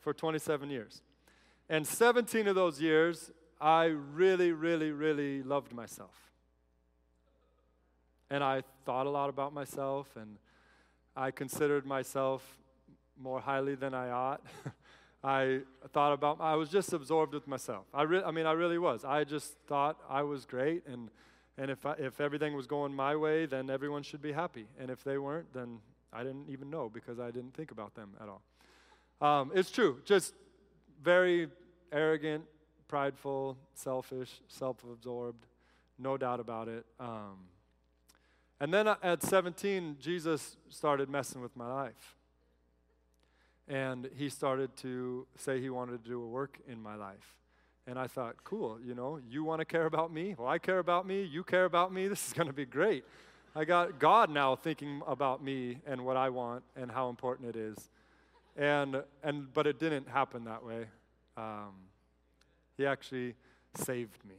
for 0.02 0.14
27 0.14 0.70
years, 0.70 1.02
and 1.68 1.86
17 1.86 2.48
of 2.48 2.54
those 2.54 2.80
years, 2.80 3.32
I 3.60 3.86
really, 3.86 4.52
really, 4.52 4.92
really 4.92 5.42
loved 5.42 5.74
myself, 5.74 6.14
and 8.30 8.44
I 8.44 8.62
thought 8.86 9.08
a 9.08 9.10
lot 9.10 9.30
about 9.30 9.52
myself, 9.52 10.16
and 10.16 10.38
I 11.16 11.32
considered 11.32 11.88
myself 11.88 12.44
more 13.20 13.40
highly 13.40 13.74
than 13.74 13.96
I 13.96 14.12
ought. 14.12 14.46
I 15.24 15.62
thought 15.92 16.14
about, 16.14 16.40
I 16.40 16.56
was 16.56 16.70
just 16.70 16.94
absorbed 16.94 17.34
with 17.34 17.48
myself. 17.48 17.86
I, 17.94 18.04
re- 18.04 18.24
I 18.24 18.30
mean, 18.30 18.46
I 18.46 18.52
really 18.52 18.78
was. 18.78 19.04
I 19.04 19.24
just 19.24 19.56
thought 19.68 19.98
I 20.08 20.22
was 20.22 20.46
great, 20.46 20.84
and, 20.86 21.10
and 21.60 21.70
if, 21.70 21.86
I, 21.86 21.94
if 22.00 22.22
everything 22.22 22.56
was 22.56 22.68
going 22.68 22.94
my 22.96 23.18
way, 23.18 23.46
then 23.46 23.70
everyone 23.70 24.02
should 24.02 24.22
be 24.22 24.32
happy. 24.32 24.66
And 24.80 24.90
if 24.90 25.04
they 25.04 25.18
weren't, 25.18 25.54
then 25.54 25.80
I 26.14 26.24
didn't 26.24 26.50
even 26.50 26.70
know 26.70 26.90
because 26.90 27.20
I 27.20 27.32
didn't 27.32 27.54
think 27.54 27.72
about 27.72 27.96
them 27.96 28.12
at 28.22 28.30
all. 28.30 28.42
Um, 29.22 29.52
it's 29.54 29.70
true, 29.70 30.00
just 30.06 30.34
very 31.04 31.50
arrogant, 31.92 32.46
prideful, 32.88 33.58
selfish, 33.74 34.40
self 34.48 34.78
absorbed, 34.90 35.46
no 35.98 36.18
doubt 36.18 36.40
about 36.40 36.70
it. 36.70 36.86
Um, 36.98 37.38
and 38.62 38.74
then 38.74 38.88
at 38.88 39.22
17, 39.22 39.98
Jesus 40.00 40.56
started 40.70 41.10
messing 41.10 41.42
with 41.42 41.56
my 41.58 41.68
life. 41.68 42.16
And 43.68 44.10
he 44.16 44.30
started 44.30 44.76
to 44.78 45.28
say 45.36 45.60
he 45.60 45.70
wanted 45.70 46.04
to 46.04 46.10
do 46.10 46.24
a 46.24 46.28
work 46.28 46.58
in 46.70 46.82
my 46.82 46.96
life. 46.96 47.39
And 47.90 47.98
I 47.98 48.06
thought, 48.06 48.36
cool, 48.44 48.78
you 48.86 48.94
know, 48.94 49.20
you 49.28 49.44
want 49.44 49.62
to 49.62 49.66
care 49.66 49.88
about 49.88 50.14
me? 50.14 50.36
Well, 50.38 50.48
I 50.48 50.60
care 50.60 50.78
about 50.78 51.08
me. 51.08 51.24
You 51.24 51.44
care 51.44 51.66
about 51.66 51.92
me. 51.92 52.08
This 52.10 52.28
is 52.28 52.34
going 52.34 52.46
to 52.46 52.54
be 52.54 52.66
great. 52.66 53.04
I 53.56 53.66
got 53.66 53.98
God 53.98 54.30
now 54.30 54.56
thinking 54.56 55.02
about 55.08 55.44
me 55.44 55.80
and 55.88 56.06
what 56.06 56.16
I 56.16 56.30
want 56.30 56.64
and 56.76 56.92
how 56.92 57.10
important 57.10 57.50
it 57.50 57.56
is. 57.56 57.90
And, 58.56 59.02
and, 59.24 59.52
but 59.52 59.66
it 59.66 59.80
didn't 59.80 60.08
happen 60.08 60.44
that 60.44 60.64
way. 60.64 60.86
Um, 61.36 61.72
he 62.78 62.86
actually 62.86 63.34
saved 63.74 64.24
me. 64.24 64.36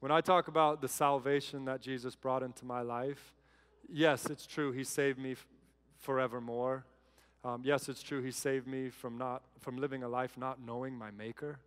When 0.00 0.12
I 0.12 0.20
talk 0.20 0.48
about 0.48 0.82
the 0.82 0.88
salvation 0.88 1.64
that 1.64 1.80
Jesus 1.80 2.14
brought 2.14 2.42
into 2.42 2.66
my 2.66 2.82
life, 2.82 3.32
yes, 3.88 4.26
it's 4.26 4.46
true. 4.46 4.72
He 4.72 4.84
saved 4.84 5.18
me 5.18 5.32
f- 5.32 5.46
forevermore. 5.96 6.84
Um, 7.44 7.62
yes, 7.64 7.88
it's 7.88 8.02
true. 8.02 8.20
He 8.22 8.30
saved 8.30 8.66
me 8.66 8.90
from 8.90 9.16
not 9.16 9.42
from 9.58 9.78
living 9.78 10.02
a 10.02 10.08
life 10.08 10.36
not 10.36 10.60
knowing 10.60 10.94
my 10.94 11.10
Maker, 11.10 11.58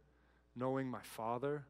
knowing 0.55 0.89
my 0.89 1.01
Father. 1.01 1.63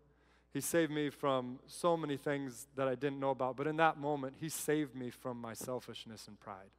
He 0.54 0.60
saved 0.60 0.92
me 0.92 1.10
from 1.10 1.60
so 1.68 1.96
many 1.96 2.18
things 2.18 2.68
that 2.76 2.88
I 2.88 2.96
didn't 2.96 3.20
know 3.20 3.30
about. 3.30 3.56
But 3.56 3.68
in 3.68 3.78
that 3.78 3.98
moment, 3.98 4.36
He 4.40 4.50
saved 4.50 4.96
me 4.96 5.10
from 5.10 5.40
my 5.40 5.54
selfishness 5.54 6.28
and 6.28 6.40
pride. 6.40 6.72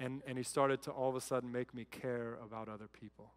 And, 0.00 0.22
and 0.26 0.36
He 0.36 0.44
started 0.44 0.82
to 0.82 0.90
all 0.90 1.08
of 1.08 1.16
a 1.16 1.20
sudden 1.20 1.52
make 1.52 1.74
me 1.74 1.86
care 1.90 2.38
about 2.44 2.68
other 2.68 2.88
people. 2.88 3.30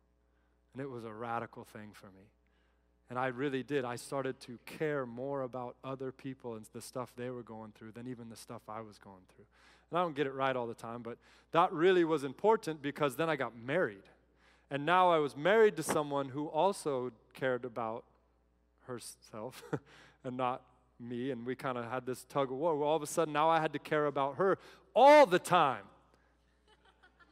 And 0.74 0.82
it 0.82 0.90
was 0.90 1.04
a 1.04 1.14
radical 1.14 1.64
thing 1.64 1.92
for 1.94 2.08
me. 2.08 2.32
And 3.10 3.18
I 3.18 3.28
really 3.28 3.64
did. 3.64 3.86
I 3.86 3.96
started 3.96 4.40
to 4.42 4.60
care 4.66 5.06
more 5.06 5.42
about 5.42 5.76
other 5.84 6.12
people 6.12 6.56
and 6.56 6.66
the 6.74 6.82
stuff 6.82 7.12
they 7.16 7.30
were 7.30 7.42
going 7.42 7.72
through 7.72 7.92
than 7.92 8.08
even 8.08 8.30
the 8.30 8.36
stuff 8.36 8.62
I 8.68 8.82
was 8.82 9.00
going 9.00 9.24
through. 9.36 9.46
And 9.90 10.00
I 10.00 10.04
don't 10.04 10.16
get 10.16 10.28
it 10.28 10.34
right 10.34 10.56
all 10.56 10.68
the 10.68 10.76
time, 10.76 11.02
but 11.02 11.18
that 11.52 11.74
really 11.74 12.04
was 12.04 12.24
important 12.24 12.82
because 12.82 13.16
then 13.16 13.30
I 13.30 13.36
got 13.36 13.58
married. 13.58 14.04
And 14.72 14.86
now 14.86 15.10
I 15.10 15.18
was 15.18 15.36
married 15.36 15.76
to 15.78 15.84
someone 15.84 16.30
who 16.30 16.48
also 16.48 17.12
cared 17.34 17.66
about 17.66 18.04
herself 18.88 19.64
and 20.24 20.38
not 20.38 20.62
me. 21.00 21.32
And 21.32 21.46
we 21.46 21.56
kind 21.56 21.78
of 21.78 21.90
had 21.90 22.06
this 22.06 22.26
tug 22.26 22.52
of 22.52 22.58
war. 22.58 22.78
Well, 22.78 22.90
all 22.90 22.96
of 22.96 23.04
a 23.04 23.08
sudden, 23.08 23.34
now 23.34 23.50
I 23.50 23.60
had 23.60 23.74
to 23.74 23.80
care 23.80 24.06
about 24.06 24.36
her 24.36 24.58
all 24.94 25.26
the 25.26 25.40
time. 25.40 25.84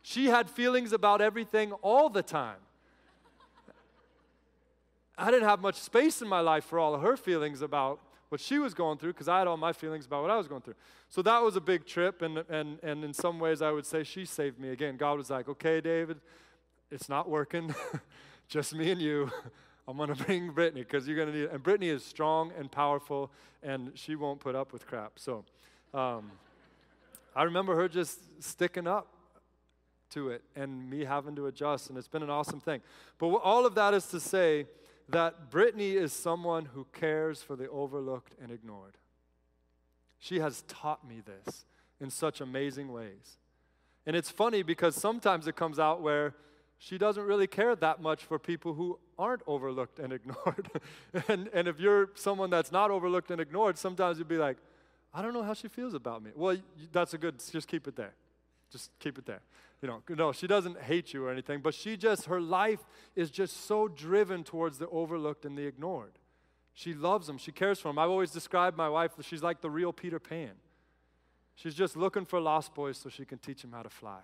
She 0.01 0.27
had 0.27 0.49
feelings 0.49 0.93
about 0.93 1.21
everything 1.21 1.73
all 1.81 2.09
the 2.09 2.23
time. 2.23 2.57
I 5.17 5.31
didn't 5.31 5.49
have 5.49 5.59
much 5.59 5.75
space 5.75 6.21
in 6.21 6.27
my 6.27 6.39
life 6.39 6.63
for 6.63 6.79
all 6.79 6.93
of 6.93 7.01
her 7.01 7.17
feelings 7.17 7.61
about 7.61 7.99
what 8.29 8.39
she 8.39 8.59
was 8.59 8.73
going 8.73 8.97
through 8.97 9.13
because 9.13 9.27
I 9.27 9.39
had 9.39 9.47
all 9.47 9.57
my 9.57 9.73
feelings 9.73 10.05
about 10.05 10.21
what 10.21 10.31
I 10.31 10.37
was 10.37 10.47
going 10.47 10.61
through. 10.61 10.75
So 11.09 11.21
that 11.23 11.41
was 11.41 11.55
a 11.55 11.61
big 11.61 11.85
trip, 11.85 12.21
and, 12.21 12.39
and, 12.49 12.79
and 12.83 13.03
in 13.03 13.13
some 13.13 13.39
ways, 13.39 13.61
I 13.61 13.71
would 13.71 13.85
say 13.85 14.03
she 14.03 14.25
saved 14.25 14.59
me. 14.59 14.69
Again, 14.69 14.97
God 14.97 15.17
was 15.17 15.29
like, 15.29 15.47
okay, 15.49 15.81
David, 15.81 16.19
it's 16.91 17.09
not 17.09 17.29
working. 17.29 17.73
Just 18.47 18.73
me 18.73 18.91
and 18.91 19.01
you. 19.01 19.31
I'm 19.87 19.95
going 19.97 20.13
to 20.13 20.23
bring 20.23 20.51
Brittany 20.51 20.81
because 20.81 21.07
you're 21.07 21.15
going 21.15 21.31
to 21.31 21.33
need 21.33 21.43
it. 21.45 21.51
And 21.51 21.63
Brittany 21.63 21.89
is 21.89 22.03
strong 22.03 22.51
and 22.57 22.69
powerful, 22.69 23.31
and 23.63 23.91
she 23.95 24.15
won't 24.15 24.39
put 24.41 24.53
up 24.53 24.73
with 24.73 24.85
crap. 24.85 25.13
So 25.15 25.45
um, 25.93 26.31
I 27.35 27.43
remember 27.43 27.75
her 27.75 27.87
just 27.87 28.19
sticking 28.43 28.85
up 28.85 29.07
to 30.09 30.29
it 30.29 30.43
and 30.55 30.89
me 30.89 31.05
having 31.05 31.35
to 31.37 31.47
adjust, 31.47 31.89
and 31.89 31.97
it's 31.97 32.07
been 32.07 32.23
an 32.23 32.29
awesome 32.29 32.59
thing. 32.59 32.81
But 33.17 33.27
all 33.27 33.65
of 33.65 33.75
that 33.75 33.93
is 33.93 34.07
to 34.07 34.19
say, 34.19 34.65
that 35.09 35.49
Brittany 35.49 35.91
is 35.91 36.11
someone 36.11 36.65
who 36.65 36.85
cares 36.93 37.41
for 37.41 37.55
the 37.55 37.69
overlooked 37.69 38.33
and 38.41 38.51
ignored. 38.51 38.97
She 40.19 40.39
has 40.39 40.63
taught 40.67 41.07
me 41.07 41.21
this 41.25 41.65
in 42.01 42.09
such 42.09 42.41
amazing 42.41 42.91
ways. 42.91 43.37
And 44.05 44.15
it's 44.15 44.29
funny 44.29 44.63
because 44.63 44.95
sometimes 44.95 45.47
it 45.47 45.55
comes 45.55 45.79
out 45.79 46.01
where 46.01 46.33
she 46.77 46.97
doesn't 46.97 47.23
really 47.23 47.47
care 47.47 47.75
that 47.75 48.01
much 48.01 48.23
for 48.23 48.37
people 48.37 48.73
who 48.73 48.99
aren't 49.17 49.41
overlooked 49.47 49.99
and 49.99 50.13
ignored. 50.19 50.69
and, 51.27 51.49
and 51.53 51.67
if 51.67 51.79
you're 51.79 52.09
someone 52.15 52.49
that's 52.49 52.71
not 52.71 52.91
overlooked 52.91 53.31
and 53.31 53.41
ignored, 53.41 53.77
sometimes 53.77 54.17
you'd 54.17 54.27
be 54.27 54.37
like, 54.37 54.57
I 55.13 55.21
don't 55.21 55.33
know 55.33 55.43
how 55.43 55.53
she 55.53 55.67
feels 55.67 55.93
about 55.93 56.21
me. 56.23 56.31
Well, 56.35 56.57
that's 56.91 57.13
a 57.13 57.17
good, 57.17 57.41
just 57.51 57.67
keep 57.67 57.87
it 57.87 57.95
there. 57.95 58.13
Just 58.69 58.91
keep 58.99 59.17
it 59.17 59.25
there 59.25 59.41
you 59.81 59.87
know, 59.87 60.01
no, 60.09 60.31
she 60.31 60.47
doesn't 60.47 60.81
hate 60.81 61.13
you 61.13 61.25
or 61.25 61.31
anything, 61.31 61.61
but 61.61 61.73
she 61.73 61.97
just, 61.97 62.25
her 62.25 62.41
life 62.41 62.79
is 63.15 63.29
just 63.29 63.65
so 63.67 63.87
driven 63.87 64.43
towards 64.43 64.79
the 64.79 64.87
overlooked 64.89 65.45
and 65.45 65.57
the 65.57 65.65
ignored. 65.65 66.13
She 66.73 66.93
loves 66.93 67.27
them, 67.27 67.37
she 67.37 67.51
cares 67.51 67.79
for 67.79 67.89
them. 67.89 67.99
I've 67.99 68.09
always 68.09 68.31
described 68.31 68.75
my 68.75 68.89
wife, 68.89 69.11
she's 69.21 69.43
like 69.43 69.61
the 69.61 69.69
real 69.69 69.93
Peter 69.93 70.19
Pan. 70.19 70.51
She's 71.55 71.75
just 71.75 71.95
looking 71.95 72.25
for 72.25 72.39
lost 72.39 72.73
boys 72.73 72.97
so 72.97 73.09
she 73.09 73.25
can 73.25 73.39
teach 73.39 73.61
them 73.61 73.71
how 73.71 73.83
to 73.83 73.89
fly. 73.89 74.21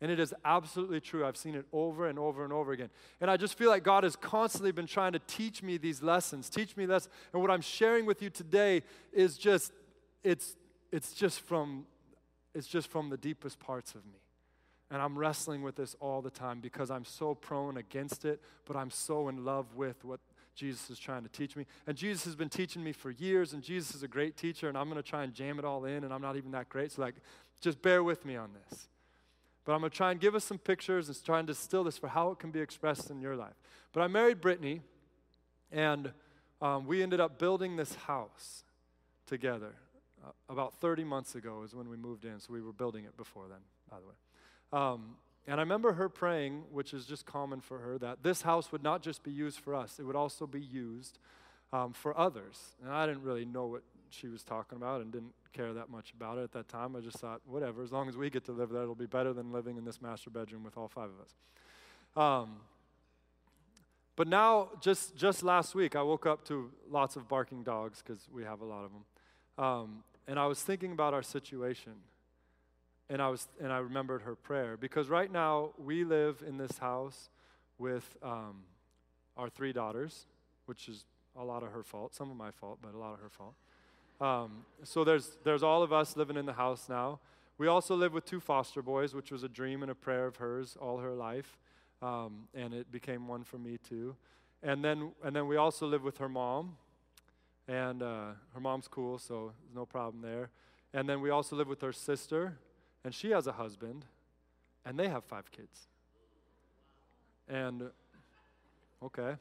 And 0.00 0.10
it 0.10 0.18
is 0.18 0.32
absolutely 0.44 1.00
true. 1.00 1.26
I've 1.26 1.36
seen 1.36 1.54
it 1.54 1.66
over 1.72 2.08
and 2.08 2.18
over 2.18 2.42
and 2.42 2.52
over 2.52 2.72
again. 2.72 2.88
And 3.20 3.30
I 3.30 3.36
just 3.36 3.56
feel 3.58 3.68
like 3.68 3.84
God 3.84 4.02
has 4.04 4.16
constantly 4.16 4.72
been 4.72 4.86
trying 4.86 5.12
to 5.12 5.18
teach 5.18 5.62
me 5.62 5.76
these 5.76 6.02
lessons, 6.02 6.48
teach 6.48 6.76
me 6.76 6.86
lessons. 6.86 7.12
And 7.32 7.42
what 7.42 7.50
I'm 7.50 7.60
sharing 7.60 8.06
with 8.06 8.22
you 8.22 8.30
today 8.30 8.82
is 9.12 9.36
just, 9.36 9.72
it's, 10.24 10.56
it's 10.90 11.12
just 11.12 11.40
from, 11.40 11.84
it's 12.54 12.66
just 12.66 12.88
from 12.88 13.10
the 13.10 13.18
deepest 13.18 13.60
parts 13.60 13.94
of 13.94 14.06
me. 14.06 14.20
And 14.90 15.00
I'm 15.00 15.18
wrestling 15.18 15.62
with 15.62 15.76
this 15.76 15.94
all 16.00 16.22
the 16.22 16.30
time 16.30 16.60
because 16.60 16.90
I'm 16.90 17.04
so 17.04 17.34
prone 17.34 17.76
against 17.76 18.24
it, 18.24 18.40
but 18.64 18.76
I'm 18.76 18.90
so 18.90 19.28
in 19.28 19.44
love 19.44 19.76
with 19.76 20.04
what 20.04 20.18
Jesus 20.56 20.90
is 20.90 20.98
trying 20.98 21.22
to 21.22 21.28
teach 21.28 21.56
me. 21.56 21.66
And 21.86 21.96
Jesus 21.96 22.24
has 22.24 22.34
been 22.34 22.48
teaching 22.48 22.82
me 22.82 22.92
for 22.92 23.10
years, 23.10 23.52
and 23.52 23.62
Jesus 23.62 23.94
is 23.94 24.02
a 24.02 24.08
great 24.08 24.36
teacher, 24.36 24.68
and 24.68 24.76
I'm 24.76 24.88
going 24.88 25.00
to 25.00 25.08
try 25.08 25.22
and 25.22 25.32
jam 25.32 25.58
it 25.58 25.64
all 25.64 25.84
in, 25.84 26.04
and 26.04 26.12
I'm 26.12 26.22
not 26.22 26.36
even 26.36 26.50
that 26.52 26.68
great. 26.68 26.90
So, 26.90 27.02
like, 27.02 27.14
just 27.60 27.80
bear 27.82 28.02
with 28.02 28.24
me 28.24 28.36
on 28.36 28.50
this. 28.52 28.88
But 29.70 29.74
I'm 29.74 29.82
going 29.82 29.90
to 29.92 29.96
try 29.96 30.10
and 30.10 30.18
give 30.18 30.34
us 30.34 30.42
some 30.42 30.58
pictures 30.58 31.06
and 31.06 31.24
try 31.24 31.38
and 31.38 31.46
distill 31.46 31.84
this 31.84 31.96
for 31.96 32.08
how 32.08 32.32
it 32.32 32.40
can 32.40 32.50
be 32.50 32.58
expressed 32.58 33.08
in 33.08 33.20
your 33.20 33.36
life. 33.36 33.54
But 33.92 34.00
I 34.00 34.08
married 34.08 34.40
Brittany, 34.40 34.80
and 35.70 36.10
um, 36.60 36.88
we 36.88 37.04
ended 37.04 37.20
up 37.20 37.38
building 37.38 37.76
this 37.76 37.94
house 37.94 38.64
together. 39.28 39.76
Uh, 40.26 40.30
about 40.48 40.74
30 40.80 41.04
months 41.04 41.36
ago 41.36 41.62
is 41.64 41.72
when 41.72 41.88
we 41.88 41.96
moved 41.96 42.24
in, 42.24 42.40
so 42.40 42.52
we 42.52 42.60
were 42.60 42.72
building 42.72 43.04
it 43.04 43.16
before 43.16 43.44
then, 43.48 43.60
by 43.88 43.98
the 44.00 44.06
way. 44.06 44.82
Um, 44.82 45.14
and 45.46 45.60
I 45.60 45.62
remember 45.62 45.92
her 45.92 46.08
praying, 46.08 46.64
which 46.72 46.92
is 46.92 47.06
just 47.06 47.24
common 47.24 47.60
for 47.60 47.78
her, 47.78 47.96
that 47.98 48.24
this 48.24 48.42
house 48.42 48.72
would 48.72 48.82
not 48.82 49.02
just 49.02 49.22
be 49.22 49.30
used 49.30 49.60
for 49.60 49.76
us, 49.76 50.00
it 50.00 50.02
would 50.02 50.16
also 50.16 50.48
be 50.48 50.60
used 50.60 51.20
um, 51.72 51.92
for 51.92 52.18
others. 52.18 52.58
And 52.82 52.92
I 52.92 53.06
didn't 53.06 53.22
really 53.22 53.44
know 53.44 53.66
what 53.66 53.82
she 54.10 54.28
was 54.28 54.42
talking 54.42 54.76
about 54.76 55.00
and 55.00 55.12
didn't 55.12 55.32
care 55.52 55.72
that 55.72 55.90
much 55.90 56.12
about 56.12 56.38
it 56.38 56.42
at 56.42 56.52
that 56.52 56.68
time. 56.68 56.96
I 56.96 57.00
just 57.00 57.18
thought, 57.18 57.40
whatever, 57.46 57.82
as 57.82 57.92
long 57.92 58.08
as 58.08 58.16
we 58.16 58.30
get 58.30 58.44
to 58.46 58.52
live 58.52 58.70
there, 58.70 58.82
it'll 58.82 58.94
be 58.94 59.06
better 59.06 59.32
than 59.32 59.52
living 59.52 59.76
in 59.76 59.84
this 59.84 60.00
master 60.00 60.30
bedroom 60.30 60.64
with 60.64 60.76
all 60.76 60.88
five 60.88 61.10
of 61.10 61.20
us. 61.20 61.34
Um, 62.42 62.56
but 64.16 64.28
now, 64.28 64.68
just, 64.80 65.16
just 65.16 65.42
last 65.42 65.74
week, 65.74 65.96
I 65.96 66.02
woke 66.02 66.26
up 66.26 66.44
to 66.48 66.70
lots 66.90 67.16
of 67.16 67.28
barking 67.28 67.62
dogs 67.62 68.02
because 68.04 68.28
we 68.32 68.44
have 68.44 68.60
a 68.60 68.64
lot 68.64 68.84
of 68.84 68.90
them. 68.92 69.64
Um, 69.64 70.04
and 70.26 70.38
I 70.38 70.46
was 70.46 70.60
thinking 70.62 70.92
about 70.92 71.14
our 71.14 71.22
situation 71.22 71.92
and 73.10 73.20
I 73.20 73.28
was 73.28 73.48
and 73.60 73.72
I 73.72 73.78
remembered 73.78 74.22
her 74.22 74.36
prayer 74.36 74.76
because 74.76 75.08
right 75.08 75.30
now 75.30 75.70
we 75.76 76.04
live 76.04 76.42
in 76.46 76.56
this 76.56 76.78
house 76.78 77.28
with 77.76 78.16
um, 78.22 78.62
our 79.36 79.48
three 79.48 79.72
daughters, 79.72 80.26
which 80.66 80.88
is 80.88 81.04
a 81.36 81.44
lot 81.44 81.62
of 81.62 81.72
her 81.72 81.82
fault, 81.82 82.14
some 82.14 82.30
of 82.30 82.36
my 82.36 82.52
fault, 82.52 82.78
but 82.80 82.94
a 82.94 82.98
lot 82.98 83.12
of 83.12 83.20
her 83.20 83.28
fault. 83.28 83.54
Um, 84.20 84.64
so 84.84 85.04
there's 85.04 85.38
there's 85.44 85.62
all 85.62 85.82
of 85.82 85.92
us 85.92 86.16
living 86.16 86.36
in 86.36 86.46
the 86.46 86.52
house 86.52 86.88
now. 86.88 87.20
We 87.58 87.68
also 87.68 87.94
live 87.94 88.12
with 88.12 88.24
two 88.24 88.40
foster 88.40 88.82
boys, 88.82 89.14
which 89.14 89.30
was 89.30 89.42
a 89.42 89.48
dream 89.48 89.82
and 89.82 89.90
a 89.90 89.94
prayer 89.94 90.26
of 90.26 90.36
hers 90.36 90.76
all 90.80 90.98
her 90.98 91.12
life. 91.12 91.58
um, 92.02 92.48
and 92.54 92.72
it 92.72 92.90
became 92.90 93.28
one 93.28 93.44
for 93.44 93.58
me 93.58 93.78
too. 93.88 94.16
And 94.62 94.84
then, 94.84 95.12
and 95.22 95.34
then 95.34 95.46
we 95.46 95.56
also 95.56 95.86
live 95.86 96.02
with 96.02 96.18
her 96.18 96.28
mom, 96.28 96.76
and 97.68 98.02
uh, 98.02 98.32
her 98.54 98.60
mom's 98.60 98.88
cool, 98.88 99.18
so 99.18 99.52
there's 99.64 99.74
no 99.74 99.86
problem 99.86 100.22
there. 100.22 100.50
And 100.92 101.08
then 101.08 101.20
we 101.20 101.30
also 101.30 101.56
live 101.56 101.68
with 101.68 101.80
her 101.82 101.92
sister, 101.92 102.58
and 103.04 103.14
she 103.14 103.30
has 103.30 103.46
a 103.46 103.52
husband, 103.52 104.04
and 104.84 104.98
they 104.98 105.08
have 105.08 105.24
five 105.24 105.50
kids. 105.50 105.88
And, 107.48 107.90
okay, 109.02 109.34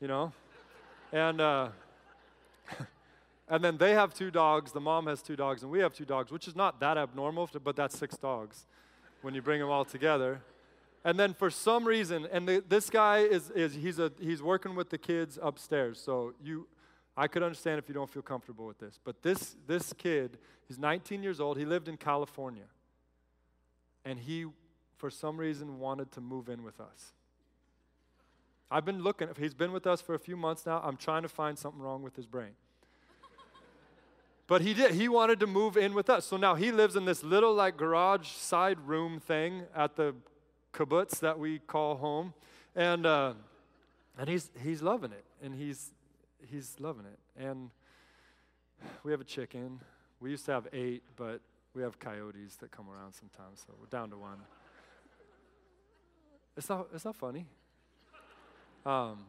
you 0.00 0.08
know, 0.08 0.32
and, 1.12 1.40
uh, 1.40 1.68
and 3.50 3.64
then 3.64 3.76
they 3.76 3.94
have 3.94 4.14
two 4.14 4.30
dogs, 4.30 4.70
the 4.70 4.80
mom 4.80 5.08
has 5.08 5.20
two 5.20 5.34
dogs, 5.34 5.62
and 5.62 5.72
we 5.72 5.80
have 5.80 5.92
two 5.92 6.04
dogs, 6.04 6.30
which 6.30 6.46
is 6.46 6.54
not 6.54 6.78
that 6.78 6.96
abnormal, 6.96 7.50
but 7.64 7.74
that's 7.74 7.98
six 7.98 8.16
dogs 8.16 8.64
when 9.22 9.34
you 9.34 9.42
bring 9.42 9.58
them 9.58 9.68
all 9.68 9.84
together. 9.84 10.40
And 11.04 11.18
then 11.18 11.34
for 11.34 11.50
some 11.50 11.84
reason, 11.84 12.28
and 12.30 12.46
the, 12.46 12.62
this 12.68 12.88
guy 12.88 13.18
is, 13.18 13.50
is 13.50 13.74
he's, 13.74 13.98
a, 13.98 14.12
he's 14.20 14.40
working 14.40 14.76
with 14.76 14.90
the 14.90 14.98
kids 14.98 15.36
upstairs. 15.42 16.00
So 16.00 16.32
you, 16.40 16.68
I 17.16 17.26
could 17.26 17.42
understand 17.42 17.80
if 17.80 17.88
you 17.88 17.94
don't 17.94 18.08
feel 18.08 18.22
comfortable 18.22 18.66
with 18.66 18.78
this. 18.78 19.00
But 19.02 19.20
this, 19.22 19.56
this 19.66 19.92
kid, 19.94 20.38
he's 20.68 20.78
19 20.78 21.20
years 21.22 21.40
old. 21.40 21.58
He 21.58 21.64
lived 21.64 21.88
in 21.88 21.96
California. 21.96 22.66
And 24.04 24.20
he, 24.20 24.46
for 24.96 25.10
some 25.10 25.38
reason, 25.38 25.80
wanted 25.80 26.12
to 26.12 26.20
move 26.20 26.48
in 26.48 26.62
with 26.62 26.80
us. 26.80 27.12
I've 28.70 28.84
been 28.84 29.02
looking, 29.02 29.28
he's 29.36 29.54
been 29.54 29.72
with 29.72 29.88
us 29.88 30.00
for 30.00 30.14
a 30.14 30.20
few 30.20 30.36
months 30.36 30.66
now. 30.66 30.80
I'm 30.84 30.96
trying 30.96 31.22
to 31.22 31.28
find 31.28 31.58
something 31.58 31.82
wrong 31.82 32.02
with 32.02 32.14
his 32.14 32.26
brain. 32.26 32.52
But 34.50 34.62
he 34.62 34.74
did. 34.74 34.94
He 34.94 35.08
wanted 35.08 35.38
to 35.38 35.46
move 35.46 35.76
in 35.76 35.94
with 35.94 36.10
us. 36.10 36.26
So 36.26 36.36
now 36.36 36.56
he 36.56 36.72
lives 36.72 36.96
in 36.96 37.04
this 37.04 37.22
little 37.22 37.54
like 37.54 37.76
garage 37.76 38.26
side 38.26 38.80
room 38.80 39.20
thing 39.20 39.62
at 39.76 39.94
the 39.94 40.12
kibbutz 40.74 41.20
that 41.20 41.38
we 41.38 41.60
call 41.60 41.94
home, 41.94 42.34
and 42.74 43.06
uh, 43.06 43.34
and 44.18 44.28
he's 44.28 44.50
he's 44.60 44.82
loving 44.82 45.12
it, 45.12 45.24
and 45.40 45.54
he's 45.54 45.92
he's 46.50 46.74
loving 46.80 47.04
it. 47.06 47.20
And 47.40 47.70
we 49.04 49.12
have 49.12 49.20
a 49.20 49.24
chicken. 49.24 49.78
We 50.18 50.30
used 50.30 50.46
to 50.46 50.52
have 50.52 50.66
eight, 50.72 51.04
but 51.14 51.40
we 51.72 51.82
have 51.82 52.00
coyotes 52.00 52.56
that 52.56 52.72
come 52.72 52.86
around 52.90 53.12
sometimes, 53.12 53.64
so 53.64 53.72
we're 53.78 53.86
down 53.86 54.10
to 54.10 54.16
one. 54.16 54.38
It's 56.56 56.68
not 56.68 56.88
it's 56.92 57.04
not 57.04 57.14
funny. 57.14 57.46
Um, 58.84 59.26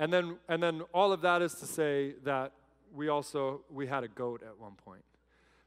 and 0.00 0.12
then 0.12 0.38
and 0.48 0.60
then 0.60 0.82
all 0.92 1.12
of 1.12 1.20
that 1.20 1.42
is 1.42 1.54
to 1.54 1.66
say 1.66 2.14
that 2.24 2.50
we 2.94 3.08
also 3.08 3.62
we 3.70 3.86
had 3.86 4.04
a 4.04 4.08
goat 4.08 4.42
at 4.42 4.58
one 4.58 4.74
point 4.74 5.04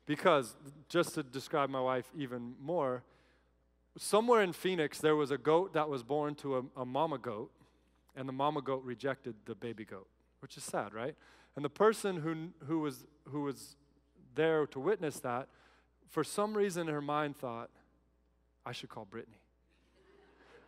because 0.05 0.55
just 0.89 1.15
to 1.15 1.23
describe 1.23 1.69
my 1.69 1.81
wife 1.81 2.09
even 2.15 2.55
more 2.61 3.03
somewhere 3.97 4.41
in 4.41 4.53
Phoenix, 4.53 4.99
there 4.99 5.15
was 5.15 5.31
a 5.31 5.37
goat 5.37 5.73
that 5.73 5.89
was 5.89 6.03
born 6.03 6.35
to 6.35 6.57
a, 6.57 6.81
a, 6.81 6.85
mama 6.85 7.17
goat, 7.17 7.51
and 8.15 8.27
the 8.27 8.33
mama 8.33 8.61
goat 8.61 8.83
rejected 8.83 9.35
the 9.45 9.55
baby 9.55 9.85
goat, 9.85 10.07
which 10.39 10.57
is 10.57 10.63
sad, 10.63 10.93
right? 10.93 11.15
And 11.55 11.65
the 11.65 11.69
person 11.69 12.17
who, 12.17 12.49
who, 12.65 12.79
was, 12.79 13.05
who 13.29 13.41
was 13.41 13.75
there 14.35 14.65
to 14.67 14.79
witness 14.79 15.19
that, 15.21 15.47
for 16.09 16.23
some 16.23 16.55
reason 16.55 16.87
her 16.87 17.01
mind 17.01 17.37
thought, 17.37 17.69
I 18.65 18.71
should 18.71 18.89
call 18.89 19.05
Brittany. 19.05 19.37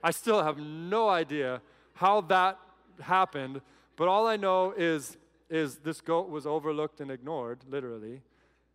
I 0.04 0.12
still 0.12 0.42
have 0.44 0.58
no 0.58 1.10
idea 1.10 1.62
how 1.94 2.22
that 2.22 2.58
happened, 3.02 3.62
but 3.96 4.08
all 4.08 4.28
I 4.28 4.38
know 4.38 4.74
is, 4.76 5.18
is 5.50 5.78
this 5.78 6.02
goat 6.02 6.30
was 6.30 6.46
overlooked 6.46 7.02
and 7.02 7.10
ignored, 7.10 7.60
literally, 7.70 8.22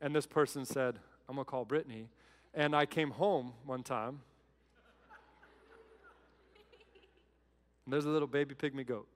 and 0.01 0.15
this 0.15 0.27
person 0.27 0.65
said, 0.65 0.99
I'm 1.29 1.37
gonna 1.37 1.45
call 1.45 1.65
Brittany. 1.65 2.09
And 2.53 2.75
I 2.75 2.87
came 2.87 3.11
home 3.11 3.53
one 3.65 3.83
time 3.83 4.21
And 7.85 7.93
there's 7.93 8.07
a 8.07 8.11
little 8.11 8.29
baby 8.29 8.55
pygmy 8.55 8.87
goat. 8.87 9.07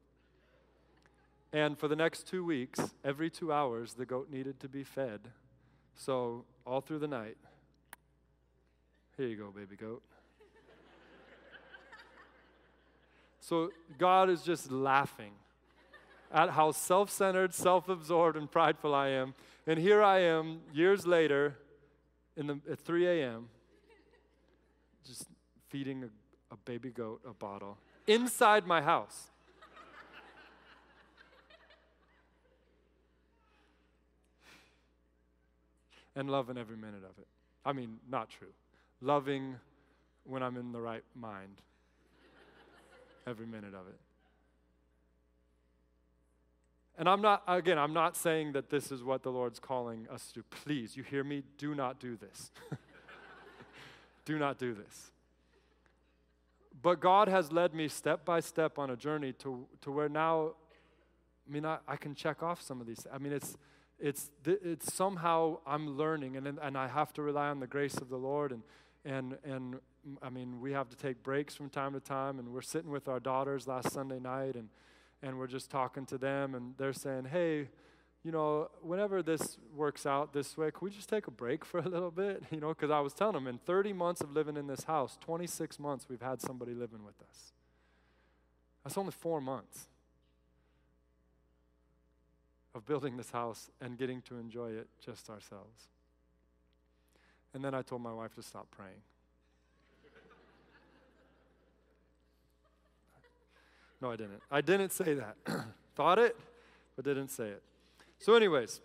And 1.53 1.79
for 1.79 1.88
the 1.88 1.97
next 1.97 2.27
two 2.27 2.44
weeks, 2.44 2.79
every 3.03 3.31
two 3.31 3.53
hours, 3.53 3.94
the 3.94 4.05
goat 4.05 4.29
needed 4.31 4.61
to 4.61 4.68
be 4.68 4.85
fed. 4.85 5.21
So, 5.97 6.44
all 6.66 6.83
through 6.83 6.99
the 6.99 7.09
night, 7.09 7.38
here 9.16 9.27
you 9.27 9.37
go, 9.37 9.51
baby 9.51 9.75
goat. 9.75 10.03
so, 13.40 13.71
God 13.97 14.29
is 14.29 14.42
just 14.42 14.71
laughing 14.71 15.33
at 16.33 16.51
how 16.51 16.73
self 16.73 17.11
centered, 17.11 17.55
self 17.55 17.88
absorbed, 17.88 18.37
and 18.37 18.51
prideful 18.51 18.95
I 18.95 19.09
am. 19.09 19.35
And 19.67 19.79
here 19.79 20.03
I 20.03 20.21
am, 20.21 20.61
years 20.73 21.07
later, 21.07 21.57
in 22.37 22.47
the, 22.47 22.61
at 22.71 22.79
3 22.81 23.07
a.m., 23.07 23.49
just 25.07 25.27
feeding 25.69 26.05
a, 26.05 26.55
a 26.55 26.57
baby 26.64 26.91
goat 26.91 27.21
a 27.29 27.35
bottle 27.35 27.79
inside 28.07 28.67
my 28.67 28.81
house. 28.81 29.31
and 36.17 36.29
loving 36.29 36.59
every 36.59 36.77
minute 36.77 37.05
of 37.05 37.17
it. 37.19 37.29
I 37.64 37.73
mean, 37.73 37.99
not 38.11 38.29
true. 38.29 38.49
Loving 39.01 39.55
when 40.25 40.43
I'm 40.43 40.57
in 40.57 40.73
the 40.73 40.81
right 40.81 41.05
mind, 41.14 41.62
every 43.25 43.47
minute 43.47 43.73
of 43.73 43.87
it. 43.87 44.01
And 46.99 47.09
I'm 47.09 47.23
not, 47.23 47.45
again, 47.47 47.79
I'm 47.79 47.93
not 47.93 48.17
saying 48.17 48.53
that 48.53 48.71
this 48.71 48.91
is 48.91 49.05
what 49.05 49.23
the 49.23 49.31
Lord's 49.31 49.61
calling 49.61 50.09
us 50.13 50.33
to. 50.33 50.43
Please, 50.43 50.97
you 50.97 51.05
hear 51.05 51.23
me? 51.23 51.45
Do 51.57 51.77
not 51.77 52.01
do 52.01 52.17
this. 52.17 52.51
do 54.25 54.37
not 54.37 54.59
do 54.59 54.75
this. 54.75 55.13
But 56.83 56.99
God 56.99 57.29
has 57.29 57.53
led 57.53 57.73
me 57.73 57.87
step 57.87 58.25
by 58.25 58.41
step 58.41 58.81
on 58.81 58.91
a 58.91 58.97
journey 58.97 59.33
to, 59.35 59.65
to 59.83 59.93
where 59.93 60.09
now, 60.09 60.55
I 61.49 61.53
mean, 61.53 61.65
I, 61.65 61.79
I 61.87 61.95
can 61.95 62.17
check 62.17 62.43
off 62.43 62.61
some 62.61 62.81
of 62.81 62.89
these. 62.89 63.07
I 63.13 63.19
mean, 63.19 63.33
it's, 63.33 63.57
it's, 64.01 64.31
it's 64.45 64.93
somehow 64.93 65.59
I'm 65.65 65.97
learning, 65.97 66.37
and, 66.37 66.59
and 66.61 66.77
I 66.77 66.89
have 66.89 67.13
to 67.13 67.23
rely 67.23 67.49
on 67.49 67.61
the 67.61 67.69
grace 67.69 67.97
of 67.99 68.09
the 68.09 68.17
Lord. 68.17 68.51
And, 68.51 68.63
and, 69.05 69.39
and 69.45 69.77
I 70.21 70.31
mean, 70.31 70.61
we 70.61 70.73
have 70.73 70.89
to 70.89 70.97
take 70.97 71.23
breaks 71.23 71.55
from 71.55 71.71
time 71.71 71.93
to 71.93 72.01
time, 72.01 72.41
and 72.41 72.49
we're 72.49 72.61
sitting 72.61 72.91
with 72.91 73.07
our 73.07 73.21
daughters 73.21 73.69
last 73.69 73.93
Sunday 73.93 74.19
night, 74.19 74.57
and, 74.57 74.69
and 75.23 75.39
we're 75.39 75.47
just 75.47 75.71
talking 75.71 76.07
to 76.07 76.19
them, 76.19 76.55
and 76.55 76.75
they're 76.77 76.93
saying, 76.93 77.27
hey, 77.27 77.69
you 78.25 78.33
know, 78.33 78.69
whenever 78.83 79.23
this 79.23 79.59
works 79.75 80.05
out 80.05 80.33
this 80.33 80.57
way, 80.57 80.71
can 80.71 80.85
we 80.85 80.91
just 80.91 81.09
take 81.09 81.27
a 81.27 81.31
break 81.31 81.65
for 81.65 81.79
a 81.79 81.89
little 81.89 82.11
bit? 82.11 82.43
You 82.51 82.61
know, 82.61 82.69
because 82.69 82.91
I 82.91 83.01
was 83.01 83.13
telling 83.13 83.35
them 83.35 83.47
in 83.47 83.59
30 83.59 83.93
months 83.93 84.21
of 84.21 84.33
living 84.33 84.57
in 84.57 84.67
this 84.67 84.85
house, 84.85 85.19
26 85.21 85.79
months 85.79 86.07
we've 86.09 86.21
had 86.21 86.41
somebody 86.41 86.75
living 86.75 87.05
with 87.05 87.21
us. 87.23 87.53
That's 88.85 88.99
only 88.99 89.13
four 89.13 89.41
months 89.41 89.87
of 92.75 92.87
building 92.87 93.17
this 93.17 93.31
house 93.31 93.71
and 93.81 93.99
getting 93.99 94.23
to 94.23 94.37
enjoy 94.37 94.71
it 94.71 94.89
just 95.05 95.29
ourselves. 95.31 95.89
And 97.55 97.65
then 97.65 97.75
I 97.75 97.83
told 97.83 98.03
my 98.03 98.13
wife 98.13 98.35
to 98.37 98.43
stop 98.43 98.71
praying. 98.71 99.03
No, 104.01 104.11
I 104.11 104.17
didn't. 104.17 104.43
I 104.51 104.61
didn't 104.61 104.93
say 104.93 105.15
that. 105.15 105.37
Thought 105.95 106.19
it, 106.19 106.37
but 106.97 107.05
didn't 107.05 107.29
say 107.29 107.49
it. 107.49 107.63
So, 108.19 108.35
anyways, 108.35 108.81